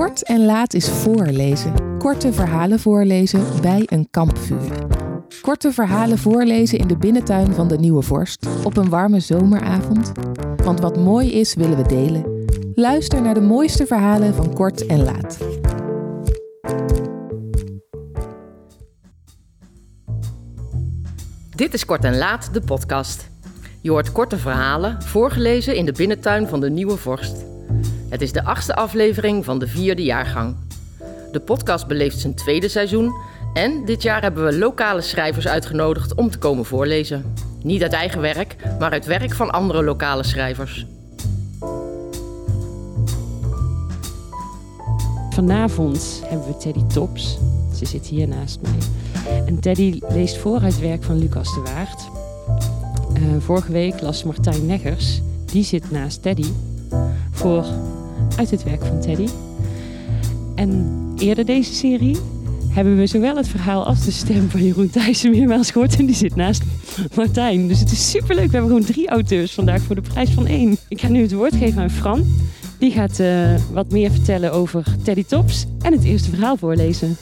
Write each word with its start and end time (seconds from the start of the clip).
Kort 0.00 0.22
en 0.22 0.44
laat 0.44 0.74
is 0.74 0.88
voorlezen. 0.88 1.98
Korte 1.98 2.32
verhalen 2.32 2.80
voorlezen 2.80 3.44
bij 3.60 3.82
een 3.86 4.08
kampvuur. 4.10 4.86
Korte 5.40 5.72
verhalen 5.72 6.18
voorlezen 6.18 6.78
in 6.78 6.86
de 6.86 6.96
binnentuin 6.96 7.54
van 7.54 7.68
de 7.68 7.78
Nieuwe 7.78 8.02
Vorst 8.02 8.46
op 8.64 8.76
een 8.76 8.88
warme 8.88 9.20
zomeravond. 9.20 10.12
Want 10.56 10.80
wat 10.80 10.96
mooi 10.96 11.32
is, 11.32 11.54
willen 11.54 11.76
we 11.76 11.88
delen. 11.88 12.44
Luister 12.74 13.22
naar 13.22 13.34
de 13.34 13.40
mooiste 13.40 13.86
verhalen 13.86 14.34
van 14.34 14.54
Kort 14.54 14.86
en 14.86 15.02
Laat. 15.04 15.38
Dit 21.54 21.74
is 21.74 21.84
Kort 21.84 22.04
en 22.04 22.18
Laat, 22.18 22.48
de 22.52 22.60
podcast. 22.60 23.30
Je 23.80 23.90
hoort 23.90 24.12
korte 24.12 24.38
verhalen, 24.38 25.02
voorgelezen 25.02 25.76
in 25.76 25.84
de 25.84 25.92
binnentuin 25.92 26.48
van 26.48 26.60
de 26.60 26.70
Nieuwe 26.70 26.96
Vorst. 26.96 27.44
Het 28.10 28.22
is 28.22 28.32
de 28.32 28.44
achtste 28.44 28.74
aflevering 28.74 29.44
van 29.44 29.58
de 29.58 29.66
vierde 29.66 30.02
jaargang. 30.02 30.56
De 31.32 31.40
podcast 31.40 31.86
beleeft 31.86 32.18
zijn 32.18 32.34
tweede 32.34 32.68
seizoen 32.68 33.14
en 33.54 33.84
dit 33.84 34.02
jaar 34.02 34.22
hebben 34.22 34.44
we 34.44 34.58
lokale 34.58 35.00
schrijvers 35.00 35.48
uitgenodigd 35.48 36.14
om 36.14 36.30
te 36.30 36.38
komen 36.38 36.64
voorlezen. 36.64 37.34
Niet 37.62 37.82
uit 37.82 37.92
eigen 37.92 38.20
werk, 38.20 38.56
maar 38.78 38.90
uit 38.90 39.06
werk 39.06 39.34
van 39.34 39.50
andere 39.50 39.82
lokale 39.82 40.22
schrijvers. 40.22 40.86
Vanavond 45.30 46.22
hebben 46.24 46.46
we 46.46 46.56
Teddy 46.56 46.84
Tops. 46.86 47.38
Ze 47.74 47.86
zit 47.86 48.06
hier 48.06 48.28
naast 48.28 48.60
mij. 48.62 48.78
En 49.46 49.60
Teddy 49.60 49.98
leest 50.08 50.36
voor 50.36 50.60
uit 50.60 50.80
werk 50.80 51.02
van 51.02 51.18
Lucas 51.18 51.54
de 51.54 51.60
Waard. 51.60 52.08
Uh, 53.18 53.22
vorige 53.38 53.72
week 53.72 54.00
las 54.00 54.24
Martijn 54.24 54.66
Neggers, 54.66 55.20
die 55.44 55.64
zit 55.64 55.90
naast 55.90 56.22
Teddy, 56.22 56.48
voor 57.30 57.64
uit 58.36 58.50
het 58.50 58.62
werk 58.62 58.84
van 58.84 59.00
Teddy. 59.00 59.26
En 60.54 60.98
eerder 61.18 61.44
deze 61.44 61.74
serie 61.74 62.16
hebben 62.70 62.96
we 62.96 63.06
zowel 63.06 63.36
het 63.36 63.48
verhaal 63.48 63.86
als 63.86 64.04
de 64.04 64.10
stem 64.10 64.50
van 64.50 64.64
Jeroen 64.64 64.90
Thijssen 64.90 65.30
meermaals 65.30 65.70
gehoord. 65.70 65.96
En 65.96 66.06
die 66.06 66.14
zit 66.14 66.36
naast 66.36 66.62
Martijn. 67.14 67.68
Dus 67.68 67.80
het 67.80 67.92
is 67.92 68.10
superleuk. 68.10 68.46
We 68.46 68.52
hebben 68.52 68.70
gewoon 68.70 68.92
drie 68.92 69.08
auteurs 69.08 69.52
vandaag 69.52 69.82
voor 69.82 69.94
de 69.94 70.00
prijs 70.00 70.30
van 70.30 70.46
één. 70.46 70.76
Ik 70.88 71.00
ga 71.00 71.08
nu 71.08 71.22
het 71.22 71.32
woord 71.32 71.54
geven 71.54 71.82
aan 71.82 71.90
Fran. 71.90 72.26
Die 72.78 72.90
gaat 72.90 73.18
uh, 73.18 73.54
wat 73.72 73.90
meer 73.90 74.10
vertellen 74.10 74.52
over 74.52 74.84
Teddy 75.02 75.24
Tops 75.24 75.66
en 75.82 75.92
het 75.92 76.04
eerste 76.04 76.30
verhaal 76.30 76.56
voorlezen. 76.56 77.16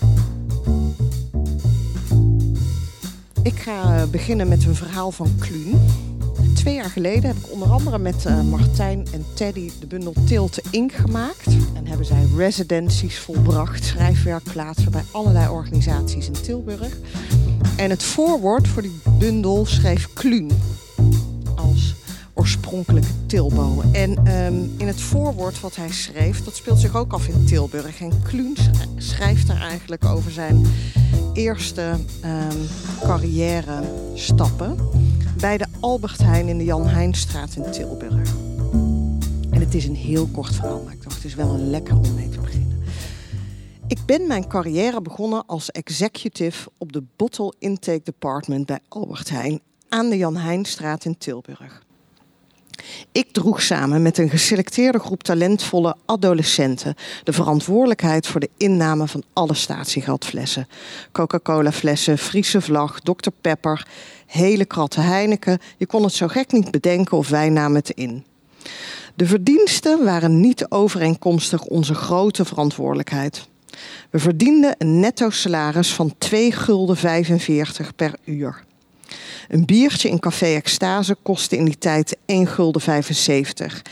Ik 3.43 3.59
ga 3.59 4.07
beginnen 4.07 4.49
met 4.49 4.65
een 4.65 4.75
verhaal 4.75 5.11
van 5.11 5.31
Kluun. 5.39 5.81
Twee 6.69 6.81
jaar 6.81 6.91
geleden 6.91 7.27
heb 7.27 7.37
ik 7.37 7.53
onder 7.53 7.69
andere 7.69 7.99
met 7.99 8.25
uh, 8.27 8.43
Martijn 8.43 9.07
en 9.13 9.25
Teddy 9.35 9.71
de 9.81 9.87
bundel 9.87 10.15
Tilte 10.27 10.63
Ink 10.71 10.93
gemaakt. 10.93 11.47
En 11.75 11.87
hebben 11.87 12.07
zij 12.07 12.27
residenties 12.37 13.19
volbracht, 13.19 13.85
schrijfwerkplaatsen 13.85 14.91
bij 14.91 15.03
allerlei 15.11 15.49
organisaties 15.49 16.27
in 16.27 16.33
Tilburg. 16.33 16.97
En 17.77 17.91
het 17.91 18.03
voorwoord 18.03 18.69
voor 18.69 18.83
die 18.83 19.01
bundel 19.19 19.67
schreef 19.67 20.13
Kluun 20.13 20.51
als 21.57 21.95
oorspronkelijke 22.35 23.27
Tilbo. 23.27 23.83
En 23.93 24.35
um, 24.45 24.75
in 24.77 24.87
het 24.87 25.01
voorwoord 25.01 25.61
wat 25.61 25.77
hij 25.77 25.93
schreef, 25.93 26.45
dat 26.45 26.57
speelt 26.57 26.79
zich 26.79 26.97
ook 26.97 27.13
af 27.13 27.29
in 27.29 27.45
Tilburg. 27.45 28.01
En 28.01 28.23
Kluun 28.23 28.57
schrijft 28.97 29.47
daar 29.47 29.61
eigenlijk 29.61 30.05
over 30.05 30.31
zijn 30.31 30.67
eerste 31.33 31.97
um, 32.25 32.69
carrière 33.03 33.83
stappen 34.15 34.77
bij 35.41 35.59
de 35.59 35.67
Albert 35.81 36.19
Heijn 36.19 36.49
in 36.49 36.59
de 36.59 36.65
Jan 36.65 36.87
Heijnstraat 36.87 37.57
in 37.57 37.71
Tilburg. 37.71 38.31
En 39.51 39.61
het 39.61 39.75
is 39.75 39.85
een 39.85 39.97
heel 39.97 40.27
kort 40.27 40.55
verhaal, 40.55 40.83
maar 40.85 40.93
ik 40.93 41.03
dacht 41.03 41.15
het 41.15 41.25
is 41.25 41.35
wel 41.35 41.49
een 41.49 41.71
lekker 41.71 41.97
om 41.97 42.15
mee 42.15 42.29
te 42.29 42.41
beginnen. 42.41 42.83
Ik 43.87 43.99
ben 44.07 44.27
mijn 44.27 44.49
carrière 44.49 45.03
begonnen 45.03 45.47
als 45.47 45.71
executive 45.71 46.71
op 46.79 46.93
de 46.93 47.03
Bottle 47.17 47.55
Intake 47.59 48.01
Department 48.05 48.67
bij 48.67 48.79
Albert 48.89 49.31
Heijn 49.31 49.61
aan 49.89 50.09
de 50.09 50.17
Jan 50.17 50.37
Heijnstraat 50.37 51.05
in 51.05 51.19
Tilburg. 51.19 51.87
Ik 53.13 53.33
droeg 53.33 53.63
samen 53.63 54.03
met 54.03 54.19
een 54.19 54.31
geselecteerde 54.31 54.99
groep 54.99 55.23
talentvolle 55.23 55.97
adolescenten 56.07 56.95
de 57.25 57.33
verantwoordelijkheid 57.33 58.27
voor 58.27 58.41
de 58.41 58.51
inname 58.57 59.07
van 59.07 59.23
alle 59.33 59.55
statiegeldflessen. 59.55 60.69
Coca-Cola 61.13 61.73
flessen, 61.73 62.19
Friese 62.19 62.61
vlag, 62.61 63.01
Dr. 63.01 63.31
Pepper, 63.41 63.87
hele 64.29 64.65
kratten 64.65 65.03
Heineken. 65.03 65.59
Je 65.77 65.87
kon 65.87 66.03
het 66.03 66.13
zo 66.13 66.29
gek 66.29 66.53
niet 66.53 66.71
bedenken 66.71 67.17
of 67.17 67.29
wij 67.29 67.49
namen 67.49 67.77
het 67.77 67.91
in. 67.91 68.25
De 69.15 69.27
verdiensten 69.27 70.05
waren 70.05 70.41
niet 70.41 70.71
overeenkomstig 70.71 71.65
onze 71.65 71.95
grote 71.95 72.45
verantwoordelijkheid. 72.45 73.49
We 74.11 74.19
verdienden 74.19 74.75
een 74.79 75.01
netto 75.01 75.31
salaris 75.31 75.95
van 75.95 76.15
2 76.19 76.53
gulden 76.53 76.97
45 76.97 77.95
per 77.95 78.15
uur. 78.25 78.65
Een 79.49 79.65
biertje 79.65 80.09
in 80.09 80.19
Café 80.19 80.55
Extase 80.55 81.17
kostte 81.23 81.57
in 81.57 81.65
die 81.65 81.79
tijd 81.79 82.17
1 82.27 82.47
gulden 82.47 82.81
75. 82.81 83.83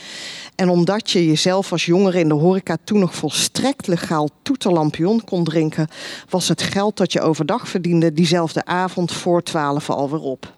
En 0.56 0.68
omdat 0.68 1.10
je 1.10 1.26
jezelf 1.26 1.72
als 1.72 1.86
jongere 1.86 2.18
in 2.18 2.28
de 2.28 2.34
horeca 2.34 2.76
toen 2.84 2.98
nog 2.98 3.14
volstrekt 3.14 3.86
legaal 3.86 4.28
toeterlampion 4.42 5.24
kon 5.24 5.44
drinken, 5.44 5.88
was 6.28 6.48
het 6.48 6.62
geld 6.62 6.96
dat 6.96 7.12
je 7.12 7.20
overdag 7.20 7.68
verdiende 7.68 8.12
diezelfde 8.12 8.64
avond 8.64 9.12
voor 9.12 9.42
12 9.42 9.90
alweer 9.90 10.20
op. 10.20 10.54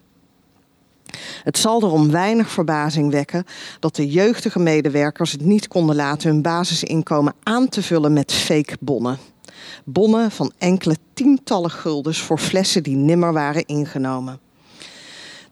Het 1.44 1.58
zal 1.58 1.82
er 1.82 1.90
om 1.90 2.10
weinig 2.10 2.50
verbazing 2.50 3.10
wekken 3.10 3.44
dat 3.80 3.96
de 3.96 4.08
jeugdige 4.08 4.58
medewerkers 4.58 5.32
het 5.32 5.40
niet 5.44 5.68
konden 5.68 5.96
laten 5.96 6.30
hun 6.30 6.42
basisinkomen 6.42 7.34
aan 7.42 7.68
te 7.68 7.82
vullen 7.82 8.12
met 8.12 8.32
fake 8.32 8.76
bonnen. 8.80 9.18
Bonnen 9.84 10.30
van 10.30 10.52
enkele 10.58 10.96
tientallen 11.14 11.70
guldens 11.70 12.20
voor 12.20 12.38
flessen 12.38 12.82
die 12.82 12.96
nimmer 12.96 13.32
waren 13.32 13.66
ingenomen. 13.66 14.47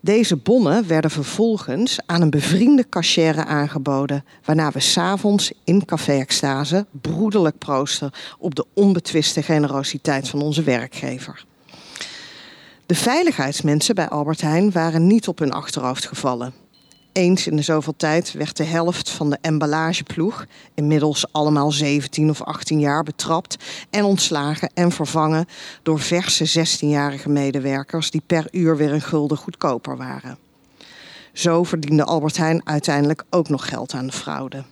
Deze 0.00 0.36
bonnen 0.36 0.86
werden 0.86 1.10
vervolgens 1.10 1.98
aan 2.06 2.22
een 2.22 2.30
bevriende 2.30 2.88
cachère 2.88 3.44
aangeboden, 3.44 4.24
waarna 4.44 4.70
we 4.70 4.80
s'avonds 4.80 5.52
in 5.64 5.84
Café 5.84 6.12
Extase 6.12 6.86
broederlijk 7.00 7.58
proosten 7.58 8.10
op 8.38 8.54
de 8.54 8.64
onbetwiste 8.74 9.42
generositeit 9.42 10.28
van 10.28 10.42
onze 10.42 10.62
werkgever. 10.62 11.44
De 12.86 12.94
veiligheidsmensen 12.94 13.94
bij 13.94 14.08
Albert 14.08 14.40
Heijn 14.40 14.72
waren 14.72 15.06
niet 15.06 15.28
op 15.28 15.38
hun 15.38 15.52
achterhoofd 15.52 16.06
gevallen. 16.06 16.65
Eens 17.16 17.46
in 17.46 17.56
de 17.56 17.62
zoveel 17.62 17.94
tijd 17.96 18.32
werd 18.32 18.56
de 18.56 18.64
helft 18.64 19.10
van 19.10 19.30
de 19.30 19.38
emballageploeg, 19.40 20.46
inmiddels 20.74 21.32
allemaal 21.32 21.72
17 21.72 22.30
of 22.30 22.42
18 22.42 22.80
jaar, 22.80 23.02
betrapt 23.02 23.56
en 23.90 24.04
ontslagen 24.04 24.70
en 24.74 24.92
vervangen 24.92 25.46
door 25.82 26.00
verse 26.00 26.66
16-jarige 26.66 27.28
medewerkers 27.28 28.10
die 28.10 28.22
per 28.26 28.48
uur 28.50 28.76
weer 28.76 28.92
een 28.92 29.00
gulden 29.00 29.36
goedkoper 29.36 29.96
waren. 29.96 30.38
Zo 31.32 31.64
verdiende 31.64 32.04
Albert 32.04 32.36
Heijn 32.36 32.60
uiteindelijk 32.64 33.24
ook 33.30 33.48
nog 33.48 33.68
geld 33.68 33.92
aan 33.92 34.06
de 34.06 34.12
fraude. 34.12 34.64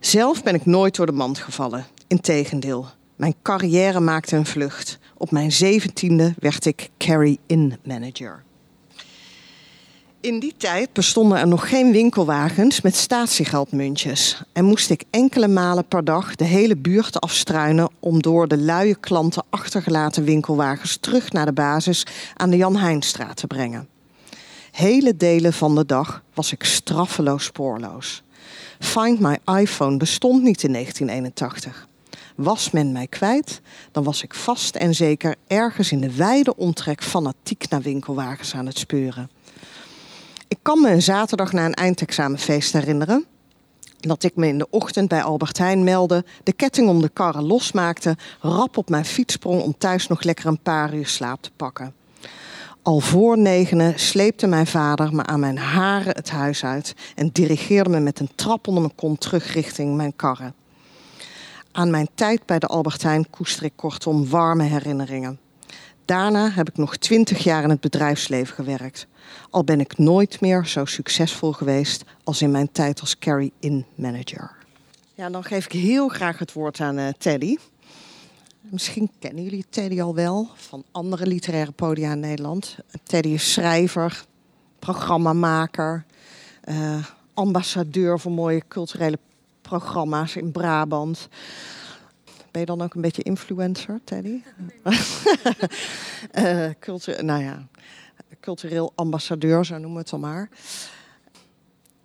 Zelf 0.00 0.42
ben 0.42 0.54
ik 0.54 0.66
nooit 0.66 0.96
door 0.96 1.06
de 1.06 1.12
mand 1.12 1.38
gevallen. 1.38 1.86
Integendeel, 2.06 2.86
mijn 3.16 3.34
carrière 3.42 4.00
maakte 4.00 4.36
een 4.36 4.46
vlucht. 4.46 4.98
Op 5.16 5.30
mijn 5.30 5.52
zeventiende 5.52 6.34
werd 6.38 6.66
ik 6.66 6.90
carry-in 6.98 7.78
manager. 7.84 8.42
In 10.24 10.38
die 10.38 10.54
tijd 10.56 10.92
bestonden 10.92 11.38
er 11.38 11.46
nog 11.46 11.68
geen 11.68 11.92
winkelwagens 11.92 12.80
met 12.80 12.96
statiegeldmuntjes. 12.96 14.42
En 14.52 14.64
moest 14.64 14.90
ik 14.90 15.04
enkele 15.10 15.48
malen 15.48 15.84
per 15.86 16.04
dag 16.04 16.34
de 16.34 16.44
hele 16.44 16.76
buurt 16.76 17.20
afstruinen 17.20 17.90
om 18.00 18.22
door 18.22 18.48
de 18.48 18.56
luie 18.56 18.94
klanten 18.94 19.44
achtergelaten 19.50 20.24
winkelwagens 20.24 20.96
terug 20.96 21.32
naar 21.32 21.46
de 21.46 21.52
basis 21.52 22.06
aan 22.34 22.50
de 22.50 22.56
Jan 22.56 22.76
Heijnstraat 22.76 23.36
te 23.36 23.46
brengen. 23.46 23.88
Hele 24.70 25.16
delen 25.16 25.52
van 25.52 25.74
de 25.74 25.86
dag 25.86 26.22
was 26.34 26.52
ik 26.52 26.64
straffeloos 26.64 27.44
spoorloos. 27.44 28.22
Find 28.78 29.20
My 29.20 29.38
iPhone 29.60 29.96
bestond 29.96 30.42
niet 30.42 30.62
in 30.62 30.72
1981. 30.72 31.88
Was 32.36 32.70
men 32.70 32.92
mij 32.92 33.06
kwijt, 33.06 33.60
dan 33.92 34.04
was 34.04 34.22
ik 34.22 34.34
vast 34.34 34.76
en 34.76 34.94
zeker 34.94 35.34
ergens 35.46 35.92
in 35.92 36.00
de 36.00 36.14
wijde 36.14 36.56
omtrek 36.56 37.02
fanatiek 37.02 37.68
naar 37.68 37.82
winkelwagens 37.82 38.54
aan 38.54 38.66
het 38.66 38.78
speuren. 38.78 39.33
Ik 40.48 40.58
kan 40.62 40.80
me 40.80 40.90
een 40.90 41.02
zaterdag 41.02 41.52
na 41.52 41.64
een 41.64 41.74
eindexamenfeest 41.74 42.72
herinneren 42.72 43.26
dat 44.06 44.22
ik 44.22 44.36
me 44.36 44.46
in 44.46 44.58
de 44.58 44.66
ochtend 44.70 45.08
bij 45.08 45.22
Albert 45.22 45.58
Heijn 45.58 45.84
meldde, 45.84 46.24
de 46.42 46.52
ketting 46.52 46.88
om 46.88 47.00
de 47.00 47.08
karren 47.08 47.44
losmaakte, 47.44 48.16
rap 48.40 48.76
op 48.76 48.88
mijn 48.88 49.04
fiets 49.04 49.34
sprong 49.34 49.62
om 49.62 49.78
thuis 49.78 50.06
nog 50.06 50.22
lekker 50.22 50.46
een 50.46 50.62
paar 50.62 50.94
uur 50.94 51.06
slaap 51.06 51.42
te 51.42 51.50
pakken. 51.56 51.94
Al 52.82 53.00
voor 53.00 53.38
negenen 53.38 53.98
sleepte 53.98 54.46
mijn 54.46 54.66
vader 54.66 55.14
me 55.14 55.22
aan 55.22 55.40
mijn 55.40 55.58
haren 55.58 56.16
het 56.16 56.30
huis 56.30 56.64
uit 56.64 56.94
en 57.14 57.30
dirigeerde 57.32 57.90
me 57.90 58.00
met 58.00 58.20
een 58.20 58.30
trap 58.34 58.66
onder 58.68 58.82
mijn 58.82 58.94
kont 58.94 59.20
terug 59.20 59.52
richting 59.52 59.96
mijn 59.96 60.16
karren. 60.16 60.54
Aan 61.72 61.90
mijn 61.90 62.08
tijd 62.14 62.46
bij 62.46 62.58
de 62.58 62.66
Albert 62.66 63.02
Heijn 63.02 63.30
koester 63.30 63.64
ik 63.64 63.72
kortom 63.76 64.28
warme 64.28 64.62
herinneringen. 64.62 65.38
Daarna 66.04 66.50
heb 66.50 66.68
ik 66.68 66.76
nog 66.76 66.96
twintig 66.96 67.44
jaar 67.44 67.62
in 67.62 67.70
het 67.70 67.80
bedrijfsleven 67.80 68.54
gewerkt. 68.54 69.06
Al 69.50 69.64
ben 69.64 69.80
ik 69.80 69.98
nooit 69.98 70.40
meer 70.40 70.66
zo 70.66 70.84
succesvol 70.84 71.52
geweest 71.52 72.04
als 72.24 72.42
in 72.42 72.50
mijn 72.50 72.72
tijd 72.72 73.00
als 73.00 73.18
carry-in 73.18 73.86
manager. 73.94 74.50
Ja, 75.14 75.30
dan 75.30 75.44
geef 75.44 75.64
ik 75.64 75.72
heel 75.72 76.08
graag 76.08 76.38
het 76.38 76.52
woord 76.52 76.80
aan 76.80 76.98
uh, 76.98 77.08
Teddy. 77.18 77.56
Misschien 78.60 79.10
kennen 79.18 79.42
jullie 79.42 79.64
Teddy 79.70 80.02
al 80.02 80.14
wel 80.14 80.48
van 80.54 80.84
andere 80.90 81.26
literaire 81.26 81.72
podia 81.72 82.12
in 82.12 82.20
Nederland. 82.20 82.76
Teddy 83.02 83.28
is 83.28 83.52
schrijver, 83.52 84.24
programmamaker, 84.78 86.04
uh, 86.64 87.06
ambassadeur 87.34 88.20
voor 88.20 88.32
mooie 88.32 88.62
culturele 88.68 89.18
programma's 89.62 90.36
in 90.36 90.52
Brabant. 90.52 91.28
Ben 92.54 92.62
je 92.62 92.68
dan 92.68 92.82
ook 92.82 92.94
een 92.94 93.00
beetje 93.00 93.22
influencer, 93.22 94.00
Teddy? 94.04 94.42
uh, 96.38 96.70
cultu 96.80 97.22
nou 97.22 97.42
ja, 97.42 97.66
cultureel 98.40 98.92
ambassadeur, 98.94 99.64
zo 99.64 99.72
noemen 99.72 99.92
we 99.92 99.98
het 99.98 100.08
dan 100.08 100.20
maar. 100.20 100.48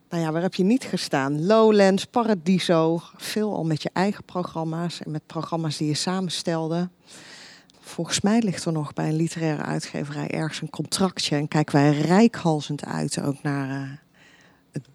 Nou 0.10 0.24
ja, 0.24 0.32
waar 0.32 0.42
heb 0.42 0.56
je 0.56 0.64
niet 0.64 0.84
gestaan? 0.84 1.46
Lowlands, 1.46 2.06
Paradiso, 2.06 3.02
veel 3.16 3.56
al 3.56 3.64
met 3.64 3.82
je 3.82 3.90
eigen 3.94 4.24
programma's 4.24 5.02
en 5.02 5.12
met 5.12 5.26
programma's 5.26 5.78
die 5.78 5.88
je 5.88 5.94
samenstelde. 5.94 6.90
Volgens 7.80 8.22
mij 8.22 8.42
ligt 8.42 8.66
er 8.66 8.72
nog 8.72 8.94
bij 8.94 9.08
een 9.08 9.16
literaire 9.16 9.64
uitgeverij 9.64 10.30
ergens 10.30 10.62
een 10.62 10.70
contractje 10.70 11.36
en 11.36 11.48
kijken 11.48 11.76
wij 11.76 11.92
rijkhalsend 11.92 12.86
uit 12.86 13.22
ook 13.22 13.42
naar 13.42 13.82
uh, 13.82 13.90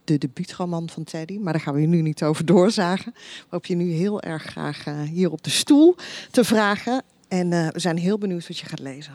de 0.04 0.18
debuutroman 0.18 0.88
van 0.88 1.04
Teddy. 1.04 1.38
Maar 1.38 1.52
daar 1.52 1.62
gaan 1.62 1.74
we 1.74 1.80
nu 1.80 2.02
niet 2.02 2.22
over 2.22 2.44
doorzagen. 2.44 3.12
We 3.14 3.46
hoop 3.48 3.66
je 3.66 3.74
nu 3.74 3.90
heel 3.90 4.22
erg 4.22 4.42
graag 4.42 4.86
uh, 4.86 5.00
hier 5.00 5.30
op 5.30 5.44
de 5.44 5.50
stoel 5.50 5.96
te 6.30 6.44
vragen. 6.44 7.02
En 7.28 7.50
uh, 7.50 7.68
we 7.68 7.78
zijn 7.78 7.96
heel 7.96 8.18
benieuwd 8.18 8.48
wat 8.48 8.58
je 8.58 8.66
gaat 8.66 8.80
lezen. 8.80 9.14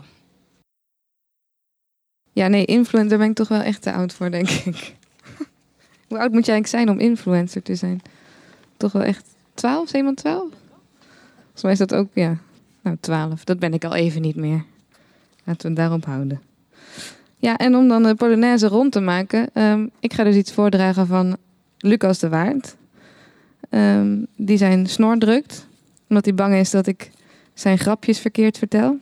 Ja, 2.31 2.47
nee, 2.47 2.65
influencer 2.65 3.17
ben 3.17 3.29
ik 3.29 3.35
toch 3.35 3.47
wel 3.47 3.61
echt 3.61 3.81
te 3.81 3.93
oud 3.93 4.13
voor, 4.13 4.31
denk 4.31 4.49
ik. 4.49 4.95
Hoe 6.07 6.19
oud 6.19 6.31
moet 6.31 6.45
jij 6.45 6.55
eigenlijk 6.55 6.67
zijn 6.67 6.89
om 6.89 6.99
influencer 6.99 7.61
te 7.61 7.75
zijn? 7.75 8.01
Toch 8.77 8.91
wel 8.91 9.03
echt 9.03 9.25
12? 9.53 9.85
Is 9.85 9.93
iemand 9.93 10.17
12? 10.17 10.49
Volgens 11.43 11.63
mij 11.63 11.71
is 11.71 11.77
dat 11.77 11.93
ook, 11.93 12.07
ja, 12.13 12.37
nou 12.81 12.97
12. 12.99 13.43
Dat 13.43 13.59
ben 13.59 13.73
ik 13.73 13.83
al 13.83 13.95
even 13.95 14.21
niet 14.21 14.35
meer. 14.35 14.63
Laten 15.43 15.61
we 15.61 15.67
het 15.67 15.75
daarop 15.75 16.05
houden. 16.05 16.41
Ja, 17.39 17.57
en 17.57 17.75
om 17.75 17.87
dan 17.87 18.03
de 18.03 18.15
Polonaise 18.15 18.67
rond 18.67 18.91
te 18.91 18.99
maken, 18.99 19.49
um, 19.53 19.89
ik 19.99 20.13
ga 20.13 20.23
dus 20.23 20.35
iets 20.35 20.53
voordragen 20.53 21.07
van 21.07 21.37
Lucas 21.77 22.19
de 22.19 22.29
Waard. 22.29 22.75
Um, 23.69 24.27
die 24.35 24.57
zijn 24.57 24.87
snor 24.87 25.17
drukt, 25.17 25.67
omdat 26.07 26.25
hij 26.25 26.33
bang 26.33 26.53
is 26.53 26.71
dat 26.71 26.87
ik 26.87 27.11
zijn 27.53 27.77
grapjes 27.77 28.19
verkeerd 28.19 28.57
vertel. 28.57 28.97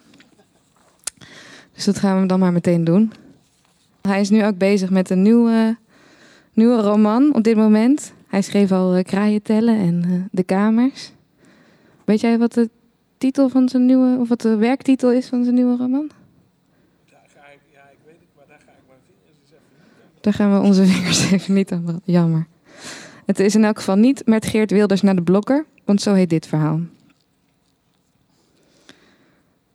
Dus 1.74 1.86
dat 1.86 2.00
gaan 2.00 2.22
we 2.22 2.28
dan 2.28 2.39
maar 2.39 2.51
meteen 2.51 2.84
doen. 2.84 3.12
Hij 4.01 4.22
is 4.22 4.30
nu 4.30 4.45
ook 4.45 4.57
bezig 4.57 4.89
met 4.89 5.10
een 5.10 5.22
nieuwe, 5.22 5.78
nieuwe 6.54 6.81
roman 6.81 7.34
op 7.36 7.44
dit 7.44 7.56
moment. 7.56 8.13
Hij 8.28 8.42
schreef 8.42 8.72
al 8.72 8.98
uh, 8.98 9.04
Kraaien 9.04 9.42
tellen 9.42 9.78
en 9.78 10.04
uh, 10.07 10.22
De 10.31 10.44
Kamers. 10.44 11.12
Weet 12.06 12.22
jij 12.22 12.38
wat 12.38 12.54
de 12.54 12.69
titel 13.18 13.50
van 13.50 13.69
zijn 13.69 13.86
nieuwe, 13.86 14.18
of 14.19 14.28
wat 14.30 14.42
de 14.42 14.56
werktitel 14.56 15.12
is 15.12 15.28
van 15.28 15.44
zijn 15.44 15.56
nieuwe 15.56 15.78
roman? 15.78 16.12
Daar 17.10 17.19
ga 17.34 17.39
ik, 17.39 17.60
ja, 17.74 17.81
ik 17.92 17.98
weet 18.06 18.16
het, 18.19 18.30
maar 18.36 18.45
daar 18.48 18.60
ga 18.66 18.72
ik 18.72 18.84
mijn 18.88 19.00
vingers 19.06 19.38
eens 19.42 19.51
even 19.51 19.62
niet 19.75 20.16
aan. 20.16 20.16
Daar 20.27 20.35
gaan 20.35 20.53
we 20.53 20.68
onze 20.68 20.85
vingers 20.94 21.31
even 21.31 21.53
niet 21.53 21.71
aan. 21.71 22.01
Jammer. 22.03 22.47
Het 23.25 23.39
is 23.39 23.56
in 23.56 23.63
elk 23.63 23.77
geval 23.77 23.95
niet 23.95 24.21
met 24.25 24.45
Geert 24.45 24.71
Wilders 24.71 25.01
naar 25.01 25.15
de 25.15 25.21
blokker, 25.21 25.65
want 25.85 26.01
zo 26.01 26.13
heet 26.13 26.29
dit 26.29 26.47
verhaal. 26.47 26.79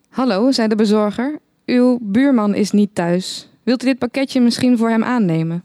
Hallo, 0.08 0.50
zei 0.50 0.68
de 0.68 0.74
bezorger. 0.74 1.38
Uw 1.66 1.98
buurman 2.02 2.54
is 2.54 2.70
niet 2.70 2.94
thuis. 2.94 3.48
Wilt 3.62 3.82
u 3.82 3.86
dit 3.86 3.98
pakketje 3.98 4.40
misschien 4.40 4.78
voor 4.78 4.88
hem 4.88 5.04
aannemen? 5.04 5.62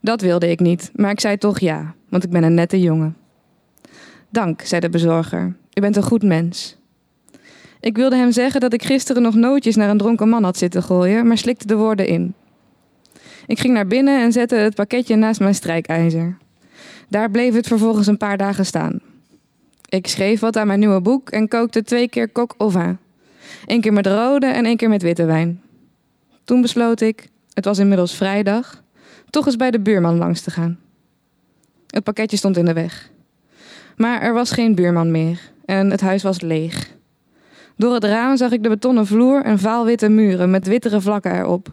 Dat 0.00 0.20
wilde 0.20 0.50
ik 0.50 0.60
niet, 0.60 0.90
maar 0.94 1.10
ik 1.10 1.20
zei 1.20 1.38
toch 1.38 1.58
ja, 1.58 1.94
want 2.08 2.24
ik 2.24 2.30
ben 2.30 2.42
een 2.42 2.54
nette 2.54 2.80
jongen. 2.80 3.16
Dank, 4.28 4.62
zei 4.62 4.80
de 4.80 4.88
bezorger. 4.88 5.56
U 5.74 5.80
bent 5.80 5.96
een 5.96 6.02
goed 6.02 6.22
mens. 6.22 6.76
Ik 7.80 7.96
wilde 7.96 8.16
hem 8.16 8.32
zeggen 8.32 8.60
dat 8.60 8.72
ik 8.72 8.82
gisteren 8.82 9.22
nog 9.22 9.34
nootjes 9.34 9.76
naar 9.76 9.90
een 9.90 9.98
dronken 9.98 10.28
man 10.28 10.44
had 10.44 10.58
zitten 10.58 10.82
gooien, 10.82 11.26
maar 11.26 11.38
slikte 11.38 11.66
de 11.66 11.76
woorden 11.76 12.06
in. 12.06 12.34
Ik 13.46 13.60
ging 13.60 13.74
naar 13.74 13.86
binnen 13.86 14.22
en 14.22 14.32
zette 14.32 14.54
het 14.54 14.74
pakketje 14.74 15.16
naast 15.16 15.40
mijn 15.40 15.54
strijkijzer. 15.54 16.36
Daar 17.08 17.30
bleef 17.30 17.54
het 17.54 17.66
vervolgens 17.66 18.06
een 18.06 18.16
paar 18.16 18.36
dagen 18.36 18.66
staan. 18.66 19.00
Ik 19.88 20.06
schreef 20.06 20.40
wat 20.40 20.56
aan 20.56 20.66
mijn 20.66 20.78
nieuwe 20.78 21.00
boek 21.00 21.30
en 21.30 21.48
kookte 21.48 21.82
twee 21.82 22.08
keer 22.08 22.28
kok 22.28 22.54
au 22.58 22.70
vin. 22.70 22.98
Eén 23.66 23.80
keer 23.80 23.92
met 23.92 24.06
rode 24.06 24.46
en 24.46 24.64
één 24.64 24.76
keer 24.76 24.88
met 24.88 25.02
witte 25.02 25.24
wijn. 25.24 25.60
Toen 26.44 26.60
besloot 26.60 27.00
ik, 27.00 27.28
het 27.52 27.64
was 27.64 27.78
inmiddels 27.78 28.14
vrijdag, 28.14 28.82
toch 29.30 29.46
eens 29.46 29.56
bij 29.56 29.70
de 29.70 29.80
buurman 29.80 30.16
langs 30.16 30.40
te 30.40 30.50
gaan. 30.50 30.78
Het 31.86 32.04
pakketje 32.04 32.36
stond 32.36 32.56
in 32.56 32.64
de 32.64 32.72
weg. 32.72 33.10
Maar 33.96 34.20
er 34.20 34.32
was 34.32 34.50
geen 34.50 34.74
buurman 34.74 35.10
meer 35.10 35.40
en 35.64 35.90
het 35.90 36.00
huis 36.00 36.22
was 36.22 36.40
leeg. 36.40 36.90
Door 37.76 37.94
het 37.94 38.04
raam 38.04 38.36
zag 38.36 38.50
ik 38.50 38.62
de 38.62 38.68
betonnen 38.68 39.06
vloer 39.06 39.42
en 39.42 39.58
vaalwitte 39.58 40.08
muren 40.08 40.50
met 40.50 40.66
wittere 40.66 41.00
vlakken 41.00 41.38
erop. 41.38 41.68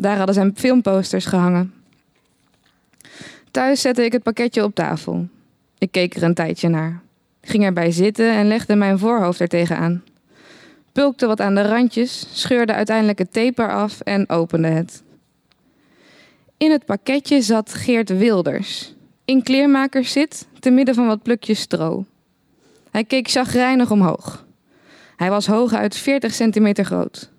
Daar 0.00 0.16
hadden 0.16 0.34
zijn 0.34 0.52
filmposters 0.56 1.24
gehangen. 1.24 1.74
Thuis 3.50 3.80
zette 3.80 4.04
ik 4.04 4.12
het 4.12 4.22
pakketje 4.22 4.64
op 4.64 4.74
tafel. 4.74 5.28
Ik 5.78 5.90
keek 5.92 6.14
er 6.14 6.22
een 6.22 6.34
tijdje 6.34 6.68
naar. 6.68 7.00
Ging 7.40 7.64
erbij 7.64 7.90
zitten 7.90 8.30
en 8.30 8.48
legde 8.48 8.74
mijn 8.74 8.98
voorhoofd 8.98 9.40
er 9.40 9.48
tegenaan. 9.48 10.02
Pulkte 10.92 11.26
wat 11.26 11.40
aan 11.40 11.54
de 11.54 11.62
randjes, 11.62 12.26
scheurde 12.32 12.72
uiteindelijk 12.72 13.18
het 13.18 13.32
tape 13.32 13.66
af 13.66 14.00
en 14.00 14.28
opende 14.28 14.68
het. 14.68 15.02
In 16.56 16.70
het 16.70 16.84
pakketje 16.84 17.42
zat 17.42 17.74
Geert 17.74 18.18
Wilders. 18.18 18.94
In 19.24 19.42
kleermakers 19.42 20.12
zit, 20.12 20.46
te 20.60 20.70
midden 20.70 20.94
van 20.94 21.06
wat 21.06 21.22
plukjes 21.22 21.60
stro. 21.60 22.04
Hij 22.90 23.04
keek 23.04 23.28
chagrijnig 23.28 23.90
omhoog. 23.90 24.46
Hij 25.16 25.30
was 25.30 25.46
hooguit 25.46 25.96
40 25.96 26.34
centimeter 26.34 26.84
groot. 26.84 27.30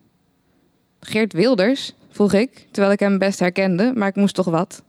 Geert 0.99 1.33
Wilders? 1.33 1.93
Vroeg 2.09 2.33
ik, 2.33 2.67
terwijl 2.71 2.93
ik 2.93 2.99
hem 2.99 3.17
best 3.17 3.39
herkende, 3.39 3.91
maar 3.95 4.07
ik 4.07 4.15
moest 4.15 4.35
toch 4.35 4.45
wat. 4.45 4.83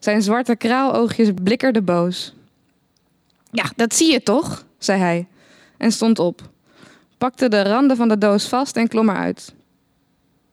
Zijn 0.00 0.22
zwarte 0.22 0.56
kraaloogjes 0.56 1.30
blikkerden 1.42 1.84
boos. 1.84 2.34
Ja, 3.50 3.64
dat 3.76 3.94
zie 3.94 4.12
je 4.12 4.22
toch, 4.22 4.66
zei 4.78 5.00
hij 5.00 5.26
en 5.76 5.92
stond 5.92 6.18
op. 6.18 6.50
Pakte 7.18 7.48
de 7.48 7.62
randen 7.62 7.96
van 7.96 8.08
de 8.08 8.18
doos 8.18 8.48
vast 8.48 8.76
en 8.76 8.88
klom 8.88 9.08
eruit. 9.08 9.54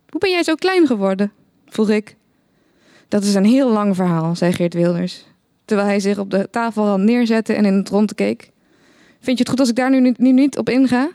Hoe 0.09 0.19
ben 0.19 0.29
jij 0.29 0.43
zo 0.43 0.55
klein 0.55 0.87
geworden? 0.87 1.31
vroeg 1.67 1.89
ik. 1.89 2.15
Dat 3.07 3.23
is 3.23 3.33
een 3.33 3.45
heel 3.45 3.69
lang 3.69 3.95
verhaal, 3.95 4.35
zei 4.35 4.53
Geert 4.53 4.73
Wilders, 4.73 5.25
terwijl 5.65 5.87
hij 5.87 5.99
zich 5.99 6.17
op 6.17 6.31
de 6.31 6.47
tafelrand 6.51 7.03
neerzette 7.03 7.53
en 7.53 7.65
in 7.65 7.73
het 7.73 7.89
rond 7.89 8.15
keek. 8.15 8.51
Vind 9.19 9.37
je 9.37 9.43
het 9.43 9.49
goed 9.49 9.59
als 9.59 9.69
ik 9.69 9.75
daar 9.75 9.89
nu, 9.89 10.13
nu 10.17 10.31
niet 10.31 10.57
op 10.57 10.69
inga? 10.69 11.09